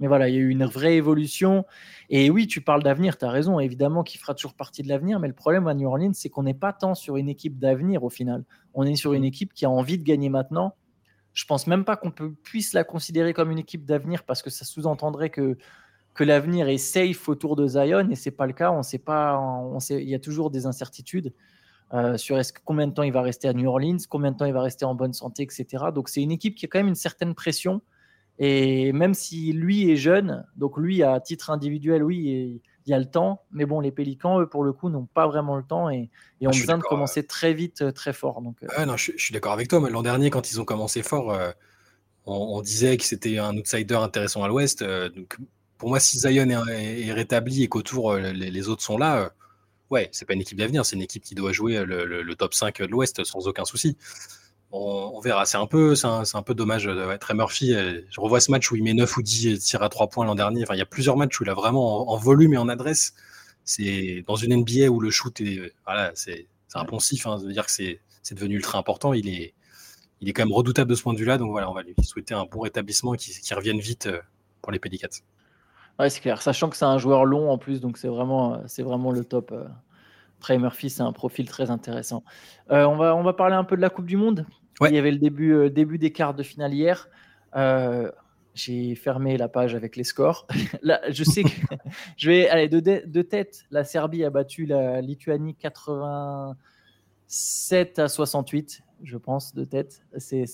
mais 0.00 0.08
voilà, 0.08 0.28
il 0.28 0.34
y 0.34 0.38
a 0.38 0.40
eu 0.40 0.48
une 0.48 0.64
vraie 0.64 0.96
évolution. 0.96 1.64
Et 2.10 2.30
oui, 2.30 2.46
tu 2.46 2.60
parles 2.60 2.82
d'avenir, 2.82 3.16
tu 3.16 3.24
as 3.24 3.30
raison, 3.30 3.60
évidemment 3.60 4.02
qu'il 4.02 4.20
fera 4.20 4.34
toujours 4.34 4.54
partie 4.54 4.82
de 4.82 4.88
l'avenir. 4.88 5.20
Mais 5.20 5.28
le 5.28 5.34
problème 5.34 5.68
à 5.68 5.74
New 5.74 5.86
Orleans, 5.86 6.12
c'est 6.14 6.28
qu'on 6.28 6.42
n'est 6.42 6.52
pas 6.52 6.72
tant 6.72 6.94
sur 6.94 7.16
une 7.16 7.28
équipe 7.28 7.58
d'avenir 7.58 8.02
au 8.02 8.10
final. 8.10 8.44
On 8.74 8.84
est 8.84 8.96
sur 8.96 9.12
une 9.12 9.22
mm. 9.22 9.26
équipe 9.26 9.54
qui 9.54 9.64
a 9.64 9.70
envie 9.70 9.98
de 9.98 10.04
gagner 10.04 10.28
maintenant. 10.28 10.74
Je 11.32 11.44
pense 11.46 11.66
même 11.66 11.84
pas 11.84 11.96
qu'on 11.96 12.10
puisse 12.10 12.74
la 12.74 12.84
considérer 12.84 13.32
comme 13.32 13.50
une 13.50 13.58
équipe 13.58 13.86
d'avenir 13.86 14.24
parce 14.24 14.42
que 14.42 14.50
ça 14.50 14.66
sous-entendrait 14.66 15.30
que 15.30 15.56
que 16.14 16.24
l'avenir 16.24 16.68
est 16.68 16.78
safe 16.78 17.28
autour 17.28 17.56
de 17.56 17.66
Zion 17.66 18.08
et 18.10 18.16
c'est 18.16 18.30
pas 18.30 18.46
le 18.46 18.52
cas. 18.52 18.70
On 18.70 18.82
sait 18.82 18.98
pas, 18.98 19.38
on 19.38 19.80
sait, 19.80 20.02
il 20.02 20.08
y 20.08 20.14
a 20.14 20.18
toujours 20.18 20.50
des 20.50 20.66
incertitudes. 20.66 21.32
Euh, 21.94 22.16
sur 22.16 22.38
est-ce 22.38 22.54
combien 22.64 22.86
de 22.86 22.94
temps 22.94 23.02
il 23.02 23.12
va 23.12 23.20
rester 23.20 23.48
à 23.48 23.52
New 23.52 23.68
Orleans, 23.68 23.98
combien 24.08 24.32
de 24.32 24.36
temps 24.36 24.46
il 24.46 24.54
va 24.54 24.62
rester 24.62 24.86
en 24.86 24.94
bonne 24.94 25.12
santé, 25.12 25.42
etc. 25.42 25.84
Donc 25.94 26.08
c'est 26.08 26.22
une 26.22 26.32
équipe 26.32 26.54
qui 26.54 26.64
a 26.64 26.68
quand 26.68 26.78
même 26.78 26.88
une 26.88 26.94
certaine 26.94 27.34
pression. 27.34 27.82
Et 28.38 28.92
même 28.92 29.12
si 29.12 29.52
lui 29.52 29.90
est 29.90 29.96
jeune, 29.96 30.46
donc 30.56 30.78
lui 30.78 31.02
à 31.02 31.20
titre 31.20 31.50
individuel, 31.50 32.02
oui, 32.02 32.62
il 32.86 32.90
y 32.90 32.94
a 32.94 32.98
le 32.98 33.04
temps. 33.04 33.42
Mais 33.50 33.66
bon, 33.66 33.80
les 33.80 33.92
Pélicans, 33.92 34.40
eux, 34.40 34.48
pour 34.48 34.64
le 34.64 34.72
coup, 34.72 34.88
n'ont 34.88 35.04
pas 35.04 35.26
vraiment 35.26 35.54
le 35.54 35.62
temps 35.62 35.90
et, 35.90 36.08
et 36.40 36.46
ah, 36.46 36.48
ont 36.48 36.50
besoin 36.50 36.78
de 36.78 36.82
commencer 36.82 37.26
très 37.26 37.52
vite, 37.52 37.92
très 37.92 38.14
fort. 38.14 38.40
Donc, 38.40 38.56
non, 38.86 38.96
je, 38.96 39.12
suis 39.16 39.34
d'accord 39.34 39.52
avec 39.52 39.68
toi. 39.68 39.80
Mais 39.80 39.90
l'an 39.90 40.02
dernier, 40.02 40.30
quand 40.30 40.50
ils 40.50 40.60
ont 40.60 40.64
commencé 40.64 41.02
fort, 41.02 41.38
on, 42.24 42.62
disait 42.62 42.96
que 42.96 43.04
c'était 43.04 43.38
un 43.38 43.54
outsider 43.56 43.96
intéressant 43.96 44.42
à 44.42 44.48
l'Ouest. 44.48 44.82
donc, 44.82 45.36
pour 45.82 45.88
moi, 45.88 45.98
si 45.98 46.16
Zion 46.20 46.48
est, 46.48 47.12
rétabli 47.12 47.64
et 47.64 47.68
qu'autour 47.68 48.14
les, 48.14 48.68
autres 48.68 48.84
sont 48.84 48.96
là, 48.96 49.32
ouais, 49.90 50.08
c'est 50.12 50.24
pas 50.24 50.34
une 50.34 50.40
équipe 50.40 50.56
d'avenir, 50.56 50.86
c'est 50.86 50.94
une 50.94 51.02
équipe 51.02 51.24
qui 51.24 51.34
doit 51.34 51.50
jouer 51.50 51.84
le, 51.84 52.34
top 52.36 52.54
5 52.54 52.82
de 52.82 52.86
l'Ouest 52.86 53.24
sans 53.24 53.48
aucun 53.48 53.64
souci. 53.64 53.96
On, 54.70 55.18
verra. 55.18 55.44
C'est 55.44 55.56
un 55.56 55.66
peu, 55.66 55.94
un, 56.04 56.42
peu 56.42 56.54
dommage. 56.54 56.86
Ouais, 56.86 57.18
Trey 57.18 57.34
Murphy, 57.34 57.72
je 57.72 58.20
revois 58.20 58.38
ce 58.38 58.52
match 58.52 58.70
où 58.70 58.76
il 58.76 58.84
met 58.84 58.94
9 58.94 59.16
ou 59.16 59.22
10 59.22 59.58
tirs 59.58 59.82
à 59.82 59.88
3 59.88 60.06
points 60.06 60.24
l'an 60.24 60.36
dernier. 60.36 60.62
Enfin, 60.62 60.76
il 60.76 60.78
y 60.78 60.82
a 60.82 60.86
plusieurs 60.86 61.16
matchs 61.16 61.40
où 61.40 61.42
il 61.42 61.50
a 61.50 61.54
vraiment 61.54 62.08
en, 62.12 62.16
volume 62.16 62.54
et 62.54 62.58
en 62.58 62.68
adresse. 62.68 63.14
C'est 63.64 64.22
dans 64.28 64.36
une 64.36 64.54
NBA 64.54 64.86
où 64.86 65.00
le 65.00 65.10
shoot 65.10 65.40
est, 65.40 65.74
voilà, 65.84 66.12
c'est, 66.14 66.46
impensif. 66.74 67.26
Hein, 67.26 67.38
dire 67.44 67.66
que 67.66 67.72
c'est, 67.72 67.98
devenu 68.30 68.54
ultra 68.54 68.78
important. 68.78 69.14
Il 69.14 69.28
est, 69.28 69.52
il 70.20 70.28
est 70.28 70.32
quand 70.32 70.44
même 70.44 70.54
redoutable 70.54 70.90
de 70.90 70.94
ce 70.94 71.02
point 71.02 71.12
de 71.12 71.18
vue-là. 71.18 71.38
Donc 71.38 71.50
voilà, 71.50 71.68
on 71.68 71.74
va 71.74 71.82
lui 71.82 71.96
souhaiter 72.04 72.34
un 72.34 72.44
bon 72.44 72.60
rétablissement 72.60 73.14
et 73.14 73.18
qu'il 73.18 73.56
revienne 73.56 73.80
vite 73.80 74.06
euh, 74.06 74.20
pour 74.60 74.70
les 74.70 74.78
Pelicats. 74.78 75.08
Ouais, 75.98 76.10
c'est 76.10 76.20
clair. 76.20 76.42
Sachant 76.42 76.68
que 76.68 76.76
c'est 76.76 76.84
un 76.84 76.98
joueur 76.98 77.24
long 77.24 77.50
en 77.50 77.58
plus, 77.58 77.80
donc 77.80 77.98
c'est 77.98 78.08
vraiment, 78.08 78.62
c'est 78.66 78.82
vraiment 78.82 79.10
le 79.10 79.24
top. 79.24 79.52
Euh. 79.52 79.64
Trey 80.40 80.58
Murphy, 80.58 80.90
c'est 80.90 81.02
un 81.02 81.12
profil 81.12 81.48
très 81.48 81.70
intéressant. 81.70 82.24
Euh, 82.72 82.84
on, 82.84 82.96
va, 82.96 83.14
on 83.14 83.22
va 83.22 83.32
parler 83.32 83.54
un 83.54 83.62
peu 83.62 83.76
de 83.76 83.80
la 83.80 83.90
Coupe 83.90 84.06
du 84.06 84.16
Monde. 84.16 84.44
Il 84.80 84.92
y 84.92 84.98
avait 84.98 85.12
le 85.12 85.18
début, 85.18 85.52
euh, 85.52 85.70
début 85.70 85.98
des 85.98 86.10
quarts 86.10 86.34
de 86.34 86.42
finale 86.42 86.74
hier. 86.74 87.08
J'ai 88.54 88.94
fermé 88.96 89.38
la 89.38 89.48
page 89.48 89.74
avec 89.74 89.96
les 89.96 90.04
scores. 90.04 90.46
Là, 90.82 91.00
je 91.08 91.24
sais 91.24 91.42
que 91.44 91.50
je 92.16 92.28
vais 92.28 92.48
aller 92.48 92.68
de, 92.68 92.80
de, 92.80 93.22
tête. 93.22 93.64
La 93.70 93.84
Serbie 93.84 94.24
a 94.24 94.30
battu 94.30 94.66
la 94.66 95.00
Lituanie 95.00 95.54
87 95.54 97.98
à 97.98 98.08
68 98.08 98.82
je 99.02 99.16
pense, 99.16 99.54
de 99.54 99.64
tête. 99.64 100.02
C'est, 100.18 100.46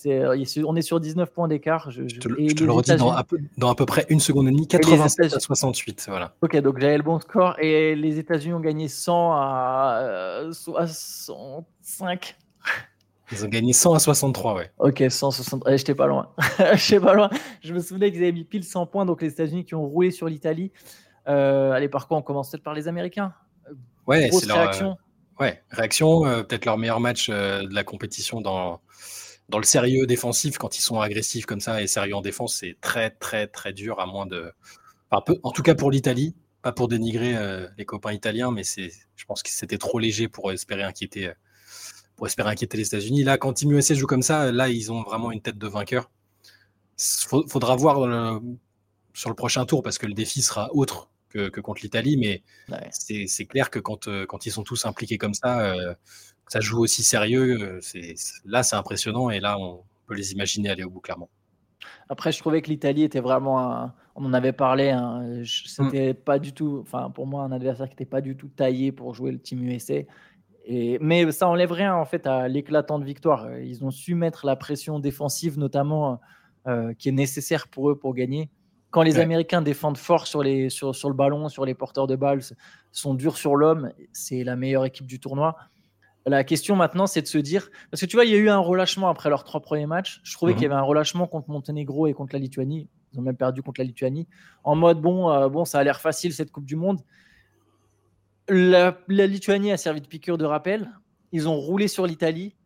on 0.65 0.77
est 0.77 0.83
sur 0.83 1.01
19 1.01 1.31
points 1.31 1.49
d'écart. 1.49 1.91
Je, 1.91 2.03
te, 2.03 2.29
le 2.29 2.73
redis 2.73 2.97
dans 2.97 3.13
à, 3.13 3.25
peu, 3.25 3.39
dans 3.57 3.71
à, 3.71 3.75
peu, 3.75 3.87
près 3.87 4.07
une 4.09 4.21
seconde 4.21 4.49
et 4.49 4.51
demie, 4.51 4.67
87 4.67 5.35
à 5.35 5.41
68. 5.41 6.07
Voilà. 6.09 6.35
Ok, 6.43 6.57
donc 6.59 6.79
j'avais 6.79 6.97
le 6.97 7.03
bon 7.03 7.21
score. 7.21 7.59
Et 7.59 7.95
les 7.95 8.19
États-Unis 8.19 8.55
ont 8.55 8.61
gagné 8.61 8.89
100 8.89 9.33
à 9.33 10.43
65. 10.53 12.37
Ils 13.31 13.45
ont 13.45 13.49
gagné 13.49 13.73
100 13.73 13.95
à 13.95 13.99
63, 13.99 14.55
ouais. 14.55 14.71
Ok, 14.79 15.05
160. 15.09 15.65
Je 15.67 15.77
j'étais 15.77 15.95
pas 15.95 16.07
loin. 16.07 16.31
j'étais 16.75 17.01
pas 17.01 17.15
loin. 17.15 17.29
Je 17.63 17.75
me 17.75 17.81
souvenais 17.81 18.11
qu'ils 18.11 18.23
avaient 18.23 18.33
mis 18.33 18.45
pile 18.45 18.65
100 18.65 18.87
points, 18.87 19.05
donc 19.05 19.21
les 19.21 19.29
États-Unis 19.29 19.65
qui 19.65 19.75
ont 19.75 19.87
roulé 19.87 20.11
sur 20.11 20.29
l'Italie. 20.29 20.73
Euh, 21.29 21.73
allez, 21.73 21.89
par 21.89 22.09
quoi 22.09 22.17
on 22.17 22.23
commence? 22.23 22.51
Peut-être 22.51 22.63
par 22.63 22.75
les 22.75 22.89
Américains 22.89 23.35
Ouais, 24.07 24.31
c'est 24.33 24.47
leur 24.47 24.57
réaction. 24.57 24.97
Ouais, 25.41 25.63
réaction, 25.71 26.27
euh, 26.27 26.43
peut-être 26.43 26.65
leur 26.65 26.79
meilleur 26.79 26.99
match 26.99 27.29
euh, 27.31 27.63
de 27.63 27.73
la 27.73 27.85
compétition 27.85 28.41
dans, 28.41 28.81
dans 29.49 29.59
le 29.59 29.65
sérieux 29.65 30.07
défensif, 30.07 30.59
quand 30.59 30.79
ils 30.79 30.83
sont 30.83 31.01
agressifs 31.01 31.47
comme 31.47 31.61
ça 31.61 31.81
et 31.81 31.87
sérieux 31.87 32.17
en 32.17 32.23
défense, 32.23 32.57
c'est 32.57 32.77
très 32.81 33.11
très 33.11 33.47
très 33.47 33.73
dur 33.73 34.01
à 34.01 34.07
moins 34.07 34.27
de. 34.27 34.53
en 35.11 35.53
tout 35.53 35.63
cas 35.63 35.77
pour 35.77 35.93
l'Italie, 35.93 36.35
pas 36.63 36.73
pour 36.73 36.89
dénigrer 36.89 37.37
euh, 37.37 37.69
les 37.79 37.85
copains 37.85 38.13
italiens, 38.13 38.51
mais 38.51 38.65
c'est, 38.65 38.91
je 39.15 39.25
pense 39.27 39.43
que 39.45 39.51
c'était 39.51 39.79
trop 39.79 40.01
léger 40.01 40.27
pour 40.29 40.51
espérer 40.51 40.83
inquiéter, 40.83 41.33
pour 42.17 42.27
espérer 42.27 42.51
inquiéter 42.51 42.77
les 42.77 42.87
États-Unis. 42.89 43.23
Là, 43.23 43.39
quand 43.39 43.53
Team 43.53 43.73
USA 43.73 43.95
joue 43.95 44.09
comme 44.09 44.23
ça, 44.23 44.51
là 44.51 44.69
ils 44.69 44.91
ont 44.91 45.03
vraiment 45.03 45.31
une 45.31 45.41
tête 45.41 45.59
de 45.59 45.69
vainqueur. 45.69 46.11
Faudra 46.97 47.77
voir 47.77 48.41
sur 49.15 49.31
le 49.31 49.37
prochain 49.37 49.65
tour 49.67 49.85
parce 49.85 49.99
que 49.99 50.07
le 50.07 50.15
défi 50.15 50.43
sera 50.43 50.75
autre 50.75 51.11
que, 51.29 51.61
contre 51.61 51.83
l'Italie, 51.83 52.17
mais 52.17 52.43
c'est 52.91 53.47
clair 53.47 53.71
que 53.71 53.79
quand, 53.79 54.09
euh, 54.09 54.27
quand 54.27 54.47
ils 54.47 54.51
sont 54.51 54.63
tous 54.63 54.87
impliqués 54.87 55.19
comme 55.19 55.35
ça, 55.35 55.61
euh, 55.61 55.95
ça 56.49 56.61
joue 56.61 56.81
aussi 56.81 57.03
sérieux. 57.03 57.81
Euh, 57.95 58.15
là, 58.45 58.63
c'est 58.63 58.77
impressionnant 58.77 59.31
et 59.31 59.41
là, 59.41 59.59
on 59.59 59.83
peut 60.07 60.15
les 60.15 60.33
imaginer 60.33 60.71
aller 60.71 60.85
au 60.85 60.91
bout 60.91 61.01
clairement. 61.01 61.29
Après, 62.09 62.33
je 62.33 62.39
trouvais 62.39 62.63
que 62.63 62.71
l'Italie 62.71 63.03
était 63.03 63.21
vraiment, 63.21 63.93
on 64.15 64.25
en 64.25 64.33
avait 64.33 64.53
parlé, 64.53 64.91
hein, 64.91 65.23
mmh. 65.23 65.45
c'était 65.45 66.15
pas 66.15 66.39
du 66.39 66.53
tout, 66.53 66.79
enfin 66.83 67.11
pour 67.11 67.27
moi, 67.27 67.43
un 67.43 67.53
adversaire 67.53 67.87
qui 67.87 67.93
n'était 67.93 68.07
pas 68.07 68.23
du 68.23 68.37
tout 68.37 68.49
taillé 68.49 68.93
pour 68.93 69.15
jouer 69.15 69.31
le 69.31 69.39
Team 69.39 69.63
USA. 69.65 70.01
Et, 70.65 70.99
mais 71.01 71.31
ça 71.33 71.49
enlève 71.49 71.73
rien 71.73 71.95
en 71.95 72.05
fait 72.05 72.27
à 72.27 72.49
l'éclatante 72.49 73.05
victoire. 73.05 73.59
Ils 73.59 73.85
ont 73.85 73.91
su 73.91 74.15
mettre 74.15 74.47
la 74.47 74.57
pression 74.57 74.99
défensive, 74.99 75.59
notamment, 75.59 76.21
qui 76.99 77.09
est 77.09 77.13
nécessaire 77.13 77.69
pour 77.69 77.91
eux 77.91 77.99
pour 77.99 78.15
gagner. 78.15 78.51
Quand 78.91 79.03
les 79.03 79.19
Américains 79.19 79.61
défendent 79.61 79.99
fort 79.99 80.27
sur, 80.27 80.43
les, 80.43 80.71
sur, 80.71 80.95
sur, 80.95 81.11
le 81.11 81.15
ballon, 81.15 81.49
sur 81.49 81.67
les 81.67 81.75
porteurs 81.75 82.07
de 82.07 82.17
balles, 82.17 82.41
sont 82.91 83.15
durs 83.15 83.37
sur 83.37 83.55
l'homme, 83.55 83.93
c'est 84.13 84.45
la 84.45 84.57
meilleure 84.57 84.87
équipe 84.87 85.07
du 85.07 85.21
tournoi. 85.21 85.57
La 86.29 86.45
question 86.45 86.77
maintenant, 86.77 87.07
c'est 87.07 87.23
de 87.23 87.27
se 87.27 87.39
dire, 87.39 87.71
parce 87.91 88.01
que 88.01 88.07
tu 88.07 88.17
vois, 88.17 88.25
il 88.25 88.31
y 88.31 88.35
a 88.35 88.39
eu 88.39 88.49
un 88.49 88.59
relâchement 88.59 89.09
après 89.09 89.29
leurs 89.29 89.45
trois 89.45 89.61
premiers 89.61 89.87
matchs. 89.87 90.21
Je 90.25 90.35
trouvais 90.35 90.55
qu'il 90.55 90.65
y 90.65 90.67
mhm. 90.67 90.73
avait 90.73 90.81
un 90.81 90.85
relâchement 90.85 91.27
contre 91.27 91.51
Monténégro 91.51 92.07
et 92.07 92.13
contre 92.13 92.35
la 92.35 92.39
Lituanie. 92.39 92.89
Ils 93.13 93.19
ont 93.19 93.23
même 93.23 93.37
perdu 93.37 93.63
contre 93.63 93.81
la 93.81 93.85
Lituanie. 93.85 94.27
En 94.65 94.75
mode, 94.75 95.01
bon, 95.01 95.31
euh, 95.31 95.49
bon 95.49 95.65
ça 95.65 95.79
a 95.79 95.85
l'air 95.85 96.01
facile 96.01 96.33
cette 96.33 96.51
Coupe 96.51 96.67
du 96.67 96.77
Monde. 96.77 97.01
La, 98.49 98.99
la, 99.09 99.27
Lituanie 99.27 99.73
a 99.73 99.77
servi 99.77 100.01
de 100.01 100.07
piqûre 100.07 100.39
de 100.39 100.45
rappel. 100.45 100.91
Ils 101.33 101.49
ont 101.49 101.57
roulé 101.57 101.89
sur 101.89 102.07
l'Italie. 102.07 102.57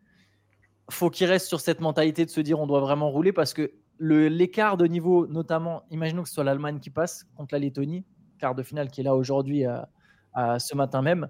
Faut 0.91 1.11
qu'ils 1.11 1.27
restent 1.27 1.49
sur 1.49 1.61
cette 1.61 1.81
mentalité 1.81 2.25
de 2.25 2.31
se 2.31 2.41
dire 2.41 2.61
on 2.61 2.67
doit 2.67 2.81
vraiment 2.81 3.11
rouler 3.11 3.33
parce 3.33 3.55
que 3.55 3.73
l'écart 4.03 4.77
de 4.77 4.87
niveau, 4.87 5.27
notamment, 5.29 5.85
imaginons 5.91 6.23
que 6.23 6.29
ce 6.29 6.35
soit 6.35 6.45
l'Allemagne 6.45 6.81
qui 6.81 6.91
passe 6.91 7.27
contre 7.37 7.55
la 7.55 7.61
Lettonie, 7.61 8.05
quart 8.39 8.55
de 8.55 8.63
finale 8.63 8.91
qui 8.91 9.01
est 9.01 9.05
là 9.05 9.15
aujourd'hui, 9.15 9.65
à, 9.65 10.59
ce 10.59 10.75
matin 10.75 11.03
même. 11.03 11.29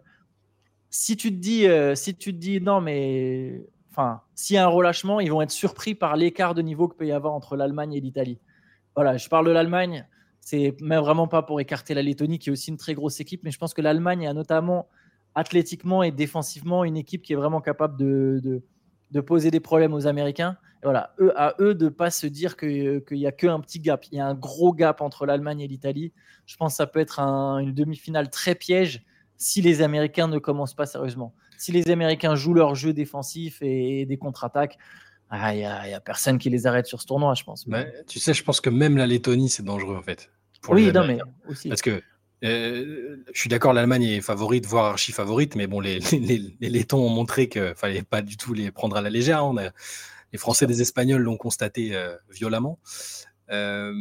Si 0.89 1.17
tu 1.17 1.31
te 1.31 1.39
dis, 1.39 1.67
euh, 1.67 1.95
si 1.95 2.15
tu 2.15 2.33
te 2.33 2.39
dis 2.39 2.61
non, 2.61 2.81
mais 2.81 3.67
enfin, 3.91 4.21
s'il 4.35 4.55
y 4.55 4.59
a 4.59 4.65
un 4.65 4.69
relâchement, 4.69 5.21
ils 5.21 5.31
vont 5.31 5.43
être 5.43 5.51
surpris 5.51 5.95
par 5.95 6.17
l'écart 6.17 6.55
de 6.55 6.63
niveau 6.63 6.89
que 6.89 6.95
peut 6.95 7.07
y 7.07 7.13
avoir 7.13 7.35
entre 7.35 7.57
l'Allemagne 7.57 7.95
et 7.95 8.01
l'Italie. 8.01 8.39
Voilà, 8.95 9.17
je 9.17 9.29
parle 9.29 9.47
de 9.47 9.51
l'Allemagne. 9.51 10.07
C'est 10.41 10.77
même 10.81 11.01
vraiment 11.01 11.29
pas 11.29 11.43
pour 11.43 11.61
écarter 11.61 11.95
la 11.95 12.03
Lettonie, 12.03 12.39
qui 12.39 12.49
est 12.49 12.53
aussi 12.53 12.71
une 12.71 12.77
très 12.77 12.95
grosse 12.95 13.21
équipe, 13.21 13.43
mais 13.45 13.51
je 13.51 13.59
pense 13.59 13.75
que 13.75 13.83
l'Allemagne 13.83 14.27
a 14.27 14.33
notamment 14.33 14.89
athlétiquement 15.35 16.03
et 16.03 16.11
défensivement 16.11 16.85
une 16.85 16.97
équipe 16.97 17.23
qui 17.23 17.33
est 17.33 17.37
vraiment 17.37 17.61
capable 17.61 17.97
de 17.99 19.21
poser 19.27 19.51
des 19.51 19.61
problèmes 19.61 19.95
aux 19.95 20.07
Américains 20.07 20.57
voilà, 20.83 21.15
eux, 21.21 21.33
à 21.37 21.55
eux 21.61 21.75
de 21.75 21.85
ne 21.85 21.91
pas 21.91 22.11
se 22.11 22.27
dire 22.27 22.57
qu'il 22.57 23.03
n'y 23.13 23.27
a 23.27 23.33
qu'un 23.33 23.61
petit 23.61 23.79
gap. 23.79 24.05
Il 24.11 24.19
y 24.19 24.21
a 24.21 24.27
un 24.27 24.35
gros 24.35 24.73
gap 24.73 25.01
entre 25.01 25.27
l'Allemagne 25.27 25.61
et 25.61 25.69
l'Italie. 25.69 26.13
Je 26.47 26.57
pense 26.57 26.73
que 26.73 26.77
ça 26.79 26.87
peut 26.87 27.01
être 27.01 27.21
une 27.21 27.73
demi-finale 27.73 28.31
très 28.31 28.55
piège 28.55 29.03
si 29.37 29.63
les 29.63 29.83
Américains 29.83 30.29
ne 30.29 30.39
commencent 30.39 30.75
pas 30.75 30.87
sérieusement. 30.87 31.35
Si 31.57 31.71
les 31.71 31.89
Américains 31.91 32.35
jouent 32.35 32.55
leur 32.55 32.75
jeu 32.75 32.93
défensif 32.93 33.59
et, 33.61 34.07
des 34.07 34.17
contre-attaques, 34.17 34.79
ah, 35.31 35.55
il 35.55 35.59
n'y 35.59 35.65
a, 35.65 36.01
personne 36.01 36.39
qui 36.39 36.51
les 36.51 36.67
arrête 36.67 36.87
sur 36.87 37.01
ce 37.01 37.07
tournoi, 37.07 37.35
je 37.35 37.45
pense. 37.45 37.67
tu 38.09 38.19
sais, 38.19 38.35
je 38.35 38.43
pense 38.43 38.61
que 38.61 38.69
même 38.69 38.97
la 38.97 39.07
Lettonie, 39.07 39.49
c'est 39.49 39.63
dangereux 39.63 39.97
en 39.97 40.03
fait. 40.03 40.31
oui, 40.69 40.93
non, 40.93 41.07
mais 41.07 41.19
aussi. 41.49 41.69
Parce 41.69 41.81
que 41.81 42.03
euh, 42.45 43.19
je 43.33 43.39
suis 43.39 43.49
d'accord, 43.49 43.73
l'Allemagne 43.73 44.03
est 44.03 44.21
favorite, 44.21 44.67
voire 44.67 44.87
archi 44.87 45.13
favorite, 45.13 45.55
mais 45.55 45.69
bon, 45.69 45.79
les, 45.79 46.01
les, 46.13 46.57
les 46.61 46.69
Lettons 46.69 47.07
ont 47.07 47.09
montré 47.09 47.49
qu'il 47.49 47.73
fallait 47.77 48.03
pas 48.03 48.21
du 48.21 48.37
tout 48.37 48.53
les 48.53 48.73
prendre 48.73 48.97
à 48.97 49.01
la 49.01 49.11
légère. 49.11 49.47
On 49.47 49.57
a, 49.59 49.71
les 50.33 50.39
Français 50.39 50.67
des 50.67 50.83
Espagnols 50.83 51.23
l'ont 51.23 51.37
constaté 51.37 51.95
euh, 51.95 52.17
violemment. 52.31 52.79
Euh, 53.51 53.93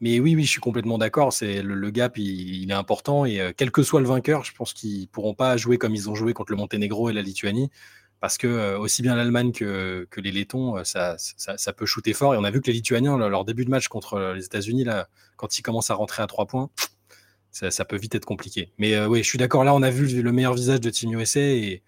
mais 0.00 0.18
oui, 0.18 0.34
oui, 0.34 0.44
je 0.44 0.50
suis 0.50 0.60
complètement 0.60 0.96
d'accord. 0.96 1.32
C'est 1.32 1.62
le, 1.62 1.90
gap, 1.90 2.16
il, 2.16 2.70
est 2.70 2.74
important 2.74 3.26
et 3.26 3.40
euh, 3.40 3.52
quel 3.54 3.70
que 3.70 3.82
soit 3.82 4.00
le 4.00 4.06
vainqueur, 4.06 4.44
je 4.44 4.54
pense 4.54 4.72
qu'ils 4.72 5.08
pourront 5.08 5.34
pas 5.34 5.56
jouer 5.58 5.76
comme 5.76 5.94
ils 5.94 6.08
ont 6.08 6.14
joué 6.14 6.32
contre 6.32 6.52
le 6.52 6.56
Monténégro 6.56 7.10
et 7.10 7.12
la 7.12 7.20
Lituanie, 7.20 7.70
parce 8.20 8.38
que 8.38 8.76
aussi 8.76 9.02
bien 9.02 9.14
l'Allemagne 9.14 9.52
que, 9.52 10.06
les 10.16 10.32
Lettons, 10.32 10.82
ça, 10.84 11.16
ça, 11.18 11.72
peut 11.72 11.86
shooter 11.86 12.14
fort. 12.14 12.34
Et 12.34 12.38
on 12.38 12.44
a 12.44 12.50
vu 12.50 12.60
que 12.60 12.66
les 12.66 12.74
Lituaniens, 12.74 13.16
leur 13.16 13.44
début 13.44 13.64
de 13.64 13.70
match 13.70 13.88
contre 13.88 14.34
les 14.34 14.44
États-Unis, 14.44 14.84
là, 14.84 15.08
quand 15.36 15.58
ils 15.58 15.62
commencent 15.62 15.90
à 15.90 15.94
rentrer 15.94 16.22
à 16.22 16.26
trois 16.26 16.46
points, 16.46 16.70
ça, 17.50 17.84
peut 17.84 17.96
vite 17.96 18.14
être 18.14 18.26
compliqué. 18.26 18.72
Mais 18.78 18.98
oui, 19.06 19.22
je 19.22 19.28
suis 19.28 19.38
d'accord. 19.38 19.64
Là, 19.64 19.74
on 19.74 19.82
a 19.82 19.90
vu 19.90 20.22
le 20.22 20.32
meilleur 20.32 20.54
visage 20.54 20.80
de 20.80 20.90
Team 20.90 21.18
USA 21.18 21.40
et 21.40 21.82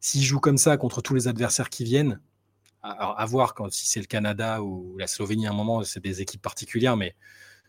s'ils 0.00 0.22
jouent 0.22 0.40
comme 0.40 0.58
ça 0.58 0.76
contre 0.76 1.02
tous 1.02 1.14
les 1.14 1.26
adversaires 1.26 1.68
qui 1.68 1.84
viennent, 1.84 2.20
alors, 2.82 3.18
à 3.18 3.24
voir 3.26 3.54
quand, 3.54 3.72
si 3.72 3.86
c'est 3.86 4.00
le 4.00 4.06
Canada 4.06 4.62
ou 4.62 4.96
la 4.98 5.06
Slovénie 5.06 5.46
à 5.46 5.50
un 5.50 5.54
moment, 5.54 5.82
c'est 5.84 6.02
des 6.02 6.20
équipes 6.20 6.42
particulières, 6.42 6.96
mais 6.96 7.14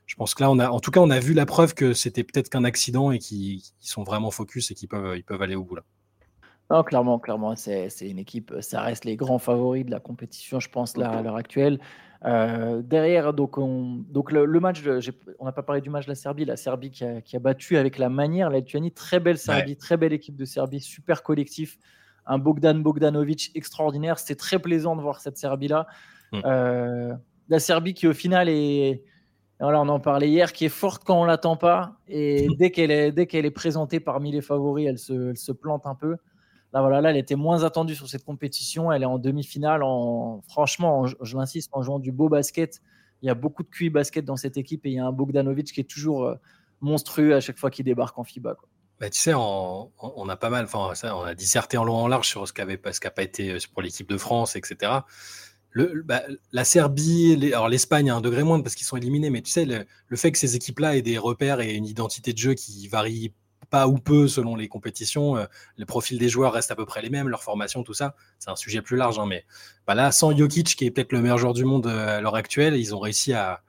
je 0.06 0.15
pense 0.15 0.34
que 0.34 0.43
là, 0.43 0.49
on 0.49 0.60
a, 0.60 0.69
en 0.69 0.80
tout 0.80 0.91
cas, 0.91 0.99
on 0.99 1.10
a 1.10 1.19
vu 1.19 1.34
la 1.34 1.45
preuve 1.45 1.73
que 1.73 1.93
c'était 1.93 2.23
peut-être 2.23 2.49
qu'un 2.49 2.63
accident 2.63 3.12
et 3.12 3.19
qu'ils 3.19 3.62
sont 3.80 4.04
vraiment 4.04 4.32
focus 4.32 4.71
et 4.71 4.76
qu'ils 4.76 4.89
peuvent, 4.89 5.15
ils 5.15 5.23
peuvent 5.23 5.41
aller 5.41 5.56
au 5.56 5.63
bout 5.63 5.76
là. 5.76 5.84
Non, 6.69 6.82
clairement, 6.82 7.19
clairement, 7.19 7.56
c'est 7.56 7.89
une 8.02 8.17
équipe, 8.17 8.54
ça 8.62 8.82
reste 8.82 9.06
les 9.06 9.15
grands 9.15 9.38
favoris 9.38 9.86
de 9.86 9.91
la 9.91 9.99
compétition, 9.99 10.60
je 10.60 10.69
pense, 10.69 10.97
là, 10.97 11.10
à 11.10 11.21
l'heure 11.21 11.36
actuelle. 11.36 11.80
Euh, 12.26 12.82
derrière, 12.82 13.34
donc, 13.34 13.58
on, 13.58 14.04
donc 14.10 14.32
le, 14.32 14.47
match, 14.60 14.82
on 15.39 15.45
n'a 15.45 15.52
pas 15.52 15.62
parlé 15.62 15.82
du 15.82 15.89
match 15.89 16.06
de 16.06 16.12
la 16.12 16.15
Serbie, 16.15 16.45
la 16.45 16.56
Serbie 16.56 16.89
qui 16.89 17.04
a, 17.04 17.39
battu 17.39 17.78
avec 17.78 17.97
la 17.97 18.10
manière 18.10 18.49
la 18.49 18.60
Lituanie, 18.60 18.91
très 18.91 19.19
belle 19.19 19.38
Serbie, 19.38 19.76
très 19.76 19.97
belle 19.97 20.13
équipe 20.13 20.38
de 20.38 20.45
Serbie, 20.45 20.80
super 20.80 21.21
collectif 21.21 21.78
un 22.26 22.38
Bogdan 22.38 22.82
Bogdanovic 22.82 23.52
extraordinaire. 23.56 24.20
C'était 24.20 24.36
très 24.36 24.60
plaisant 24.60 24.96
de 24.96 25.02
voir 25.02 25.20
cette 25.20 25.38
Serbie-là. 25.38 25.88
Mm. 26.32 26.42
Euh, 26.46 27.14
la 27.50 27.60
Serbie 27.60 27.94
qui, 27.94 28.08
au 28.08 28.14
final, 28.14 28.50
est. 28.50 29.04
voilà, 29.60 29.82
on 29.82 29.90
en 29.90 30.00
parlait 30.00 30.30
hier, 30.30 30.54
qui 30.54 30.66
est 30.66 30.70
forte 30.70 31.04
quand 31.04 31.22
on 31.22 31.26
l'attend 31.26 31.58
pas. 31.58 31.98
Et 32.08 32.48
dès 32.58 32.72
qu'elle 32.72 32.92
est, 32.92 33.12
dès 33.12 33.28
qu'elle 33.28 33.46
est 33.46 33.52
présentée 33.52 34.00
parmi 34.00 34.32
les 34.32 34.42
favoris, 34.42 34.88
elle 34.88 34.98
se, 34.98 35.30
elle 35.30 35.38
se, 35.38 35.52
plante 35.52 35.86
un 35.86 35.96
peu. 35.96 36.18
Là, 36.74 36.82
voilà, 36.82 37.02
là, 37.02 37.12
elle 37.12 37.18
était 37.18 37.36
moins 37.36 37.64
attendue 37.64 37.96
sur 37.96 38.10
cette 38.10 38.26
compétition. 38.26 38.92
Elle 38.92 39.04
est 39.04 39.08
en 39.08 39.20
demi-finale. 39.20 39.84
En, 39.84 40.42
franchement, 40.48 41.06
je 41.06 41.38
l'insiste, 41.38 41.70
en 41.74 41.84
jouant 41.84 42.00
du 42.00 42.12
beau 42.12 42.30
basket. 42.30 42.82
Il 43.22 43.28
y 43.28 43.30
a 43.30 43.36
beaucoup 43.36 43.64
de 43.64 43.70
QI 43.70 43.90
basket 43.90 44.26
dans 44.26 44.36
cette 44.36 44.58
équipe 44.58 44.86
et 44.86 44.90
il 44.90 44.96
y 44.96 45.00
a 45.00 45.06
un 45.06 45.12
Bogdanovic 45.12 45.72
qui 45.72 45.80
est 45.80 45.90
toujours 45.90 46.26
euh, 46.26 46.36
monstrueux 46.82 47.36
à 47.36 47.40
chaque 47.40 47.58
fois 47.58 47.70
qu'il 47.70 47.86
débarque 47.86 48.18
en 48.20 48.24
FIBA. 48.24 48.58
Bah, 49.04 49.10
tu 49.10 49.20
sais, 49.20 49.34
on, 49.36 50.30
a 50.30 50.38
pas 50.38 50.50
mal, 50.50 50.63
enfin, 50.63 50.94
on 51.13 51.24
a 51.24 51.36
disserté 51.36 51.76
en 51.78 51.84
long 51.84 51.98
en 51.98 52.08
large 52.08 52.26
sur 52.26 52.48
ce 52.48 52.54
qui 52.54 52.62
n'a 52.62 53.12
pas 53.12 53.22
été 53.22 53.52
euh, 53.52 53.58
pour 53.74 53.82
l'équipe 53.82 54.08
de 54.08 54.18
France, 54.18 54.56
etc. 54.56 54.94
Le, 55.72 56.04
bah, 56.04 56.22
la 56.54 56.63
Serbie, 56.63 57.36
l'Espagne 57.36 58.10
a 58.10 58.16
un 58.16 58.22
degré 58.22 58.44
moindre 58.44 58.63
parce 58.63 58.76
qu'ils 58.76 58.86
sont 58.86 58.96
éliminés, 58.96 59.30
mais 59.30 59.42
tu 59.42 59.52
sais, 59.52 59.66
le, 59.66 60.16
fait 60.16 60.32
que 60.32 60.38
ces 60.38 60.56
équipes-là 60.56 60.96
aient 60.96 61.02
des 61.02 61.18
repères 61.18 61.60
et 61.60 61.74
une 61.74 61.86
identité 61.86 62.32
de 62.32 62.38
jeu 62.38 62.54
qui 62.54 62.88
varie 62.88 63.34
pas 63.70 63.89
ou 63.89 63.98
peu 63.98 64.30
selon 64.30 64.56
les 64.56 64.70
compétitions, 64.70 65.36
euh, 65.36 65.48
les 65.76 65.86
profils 65.86 66.18
des 66.18 66.30
joueurs 66.30 66.54
restent 66.54 66.72
à 66.72 66.76
peu 66.78 66.86
près 66.86 67.02
les 67.02 67.10
mêmes, 67.10 67.28
leur 67.28 67.44
formation, 67.44 67.84
tout 67.84 67.94
ça, 67.94 68.16
c'est 68.39 68.52
un 68.52 68.56
sujet 68.56 68.82
plus 68.82 68.96
large, 68.96 69.20
hein, 69.20 69.26
mais 69.28 69.44
bah, 69.86 69.96
là, 69.96 70.13
sans 70.13 70.34
Jokic, 70.34 70.78
qui 70.78 70.86
est 70.86 70.92
peut-être 70.92 71.12
le 71.12 71.20
meilleur 71.20 71.39
joueur 71.39 71.54
du 71.54 71.66
monde 71.66 71.88
euh, 71.88 72.20
à 72.20 72.22
l'heure 72.22 72.36
actuelle, 72.36 72.78
ils 72.78 72.96
ont 72.96 73.00
réussi 73.02 73.34
à, 73.34 73.62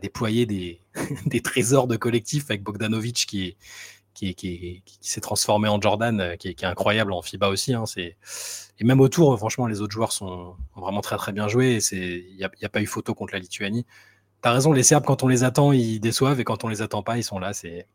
déployer 0.00 0.46
des, 0.46 0.80
des, 1.26 1.42
trésors 1.42 1.86
de 1.88 1.96
collectif 1.96 2.44
avec 2.48 2.62
Bogdanovic 2.62 3.26
qui 3.26 3.48
est 3.48 3.56
qui, 4.16 4.34
qui, 4.34 4.82
s'est 5.00 5.20
transformé 5.20 5.68
en 5.68 5.80
Jordan, 5.80 6.20
euh, 6.20 6.36
qui 6.36 6.48
est, 6.48 6.64
incroyable 6.64 7.12
en 7.12 7.22
FIBA 7.22 7.48
aussi. 7.48 7.74
Hein, 7.74 7.86
c'est... 7.86 8.16
Et 8.78 8.84
même 8.84 9.00
autour, 9.00 9.36
franchement, 9.38 9.66
les 9.66 9.80
autres 9.80 9.92
joueurs 9.92 10.12
sont 10.12 10.54
vraiment 10.74 11.00
très 11.00 11.16
très 11.16 11.32
bien 11.32 11.48
joués. 11.48 11.78
Il 11.92 12.36
n'y 12.36 12.44
a, 12.44 12.50
a, 12.62 12.68
pas 12.68 12.80
eu 12.80 12.86
photo 12.86 13.14
contre 13.14 13.32
la 13.32 13.38
Lituanie. 13.38 13.86
Tu 14.42 14.48
as 14.48 14.52
raison, 14.52 14.72
les 14.72 14.82
Serbes, 14.82 15.04
quand 15.04 15.22
on 15.22 15.28
les 15.28 15.44
attend, 15.44 15.72
ils 15.72 15.98
déçoivent, 15.98 16.40
et 16.40 16.44
quand 16.44 16.64
on 16.64 16.68
les 16.68 16.82
attend 16.82 17.02
pas, 17.02 17.16
ils 17.16 17.24
sont 17.24 17.38
là. 17.38 17.52
C'est 17.52 17.86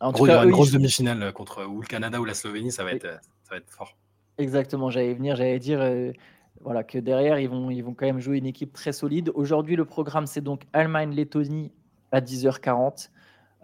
en 0.00 0.12
Gros, 0.12 0.26
une 0.28 0.50
grosse 0.50 0.72
demi-finale 0.72 1.32
contre 1.32 1.64
ou 1.66 1.80
le 1.80 1.86
Canada 1.86 2.20
ou 2.20 2.24
la 2.24 2.34
Slovénie, 2.34 2.70
ça 2.70 2.84
va 2.84 2.92
être, 2.92 3.06
ça 3.44 3.50
va 3.50 3.56
être 3.56 3.70
fort. 3.70 3.96
Exactement, 4.38 4.90
j'allais 4.90 5.14
venir, 5.14 5.34
j'allais 5.36 5.58
dire 5.58 5.80
euh, 5.80 6.12
voilà, 6.60 6.84
que 6.84 6.98
derrière, 6.98 7.38
ils 7.38 7.48
vont, 7.48 7.70
ils 7.70 7.82
vont 7.82 7.94
quand 7.94 8.06
même 8.06 8.20
jouer 8.20 8.38
une 8.38 8.46
équipe 8.46 8.72
très 8.72 8.92
solide. 8.92 9.30
Aujourd'hui, 9.34 9.76
le 9.76 9.84
programme, 9.84 10.26
c'est 10.26 10.42
donc 10.42 10.62
Allemagne-Lettonie 10.72 11.72
à 12.12 12.20
10h40. 12.20 13.08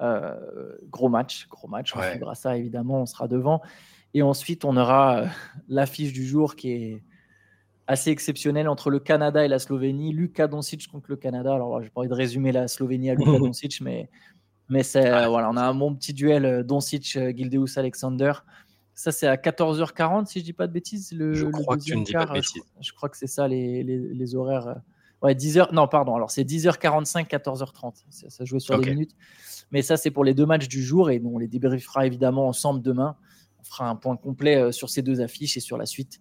Euh, 0.03 0.77
gros 0.91 1.09
match, 1.09 1.47
gros 1.49 1.69
match. 1.69 1.95
On 1.95 2.01
ouais. 2.01 2.19
ça 2.35 2.57
évidemment, 2.57 3.03
on 3.03 3.07
sera 3.07 3.29
devant. 3.29 3.63
Et 4.15 4.23
ensuite, 4.23 4.65
on 4.65 4.77
aura 4.77 5.19
euh, 5.19 5.27
l'affiche 5.69 6.13
du 6.13 6.27
jour 6.27 6.57
qui 6.57 6.71
est 6.73 7.03
assez 7.87 8.11
exceptionnelle 8.11 8.69
entre 8.69 8.91
le 8.91 8.99
Canada 8.99 9.45
et 9.45 9.49
la 9.49 9.59
Slovénie. 9.59 10.13
Luka 10.13 10.49
Doncic 10.49 10.89
contre 10.89 11.07
le 11.09 11.17
Canada. 11.17 11.55
Alors, 11.55 11.81
je 11.81 11.85
n'ai 11.85 11.91
pas 11.91 12.01
envie 12.01 12.09
de 12.09 12.15
résumer 12.15 12.53
la 12.53 12.69
Slovénie 12.69 13.11
à 13.11 13.15
Luka 13.15 13.31
Doncic, 13.39 13.81
mais, 13.81 14.11
mais 14.69 14.83
c'est, 14.83 15.09
voilà, 15.29 15.49
on 15.51 15.57
a 15.57 15.63
un 15.63 15.75
bon 15.75 15.95
petit 15.95 16.13
duel 16.13 16.45
euh, 16.45 16.63
Doncic-Gildeus 16.63 17.79
Alexander. 17.79 18.33
Ça, 18.95 19.13
c'est 19.13 19.27
à 19.27 19.37
14h40, 19.37 20.27
si 20.27 20.41
je 20.41 20.45
dis 20.45 20.53
pas 20.53 20.67
de 20.67 20.73
bêtises. 20.73 21.13
Le, 21.13 21.33
je 21.33 21.47
crois 21.47 21.77
que 21.77 21.83
tu 21.83 21.97
ne 21.97 22.05
dis 22.05 22.13
pas 22.13 22.27
de 22.27 22.33
bêtises. 22.33 22.63
Je, 22.81 22.93
crois 22.93 23.09
que 23.09 23.17
c'est 23.17 23.27
ça 23.27 23.47
les, 23.47 23.83
les, 23.85 23.99
les 23.99 24.35
horaires. 24.35 24.77
Ouais, 25.23 25.35
10h. 25.35 25.73
Non, 25.73 25.87
pardon. 25.87 26.17
Alors, 26.17 26.31
c'est 26.31 26.45
10h45, 26.45 27.29
14h30. 27.29 28.03
Ça, 28.11 28.29
ça 28.29 28.45
jouait 28.45 28.61
sur 28.61 28.75
okay. 28.75 28.87
les 28.87 28.95
minutes. 28.95 29.15
Mais 29.71 29.83
ça, 29.83 29.97
c'est 29.97 30.11
pour 30.11 30.25
les 30.25 30.35
deux 30.35 30.47
matchs 30.47 30.69
du 30.69 30.83
jour 30.83 31.11
et 31.11 31.23
on 31.25 31.39
les 31.39 31.49
débriefera 31.49 32.07
évidemment 32.07 32.49
ensemble 32.49 32.83
demain. 32.83 33.17
On 33.61 33.65
fera 33.65 33.89
un 33.89 33.97
point 33.97 34.17
complet 34.17 34.57
euh, 34.57 34.73
sur 34.73 34.91
ces 34.91 35.03
deux 35.03 35.21
affiches 35.21 35.57
et 35.57 35.61
sur 35.61 35.79
la 35.79 35.87
suite 35.87 36.21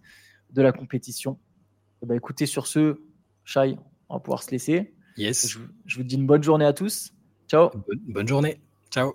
de 0.50 0.62
la 0.62 0.72
compétition. 0.72 1.32
Et 1.32 2.04
eh 2.04 2.06
ben, 2.06 2.14
écoutez, 2.14 2.46
sur 2.46 2.66
ce, 2.66 3.00
Shai, 3.44 3.76
on 4.08 4.14
va 4.14 4.20
pouvoir 4.20 4.42
se 4.42 4.50
laisser. 4.50 4.94
Yes. 5.16 5.48
Je, 5.48 5.58
je, 5.84 5.96
vous 5.96 6.04
dis 6.04 6.14
une 6.14 6.26
bonne 6.26 6.42
journée 6.42 6.64
à 6.64 6.72
tous. 6.72 7.12
Ciao. 7.48 7.70
Bonne, 7.70 8.00
bonne 8.08 8.28
journée. 8.28 8.60
Ciao. 8.90 9.14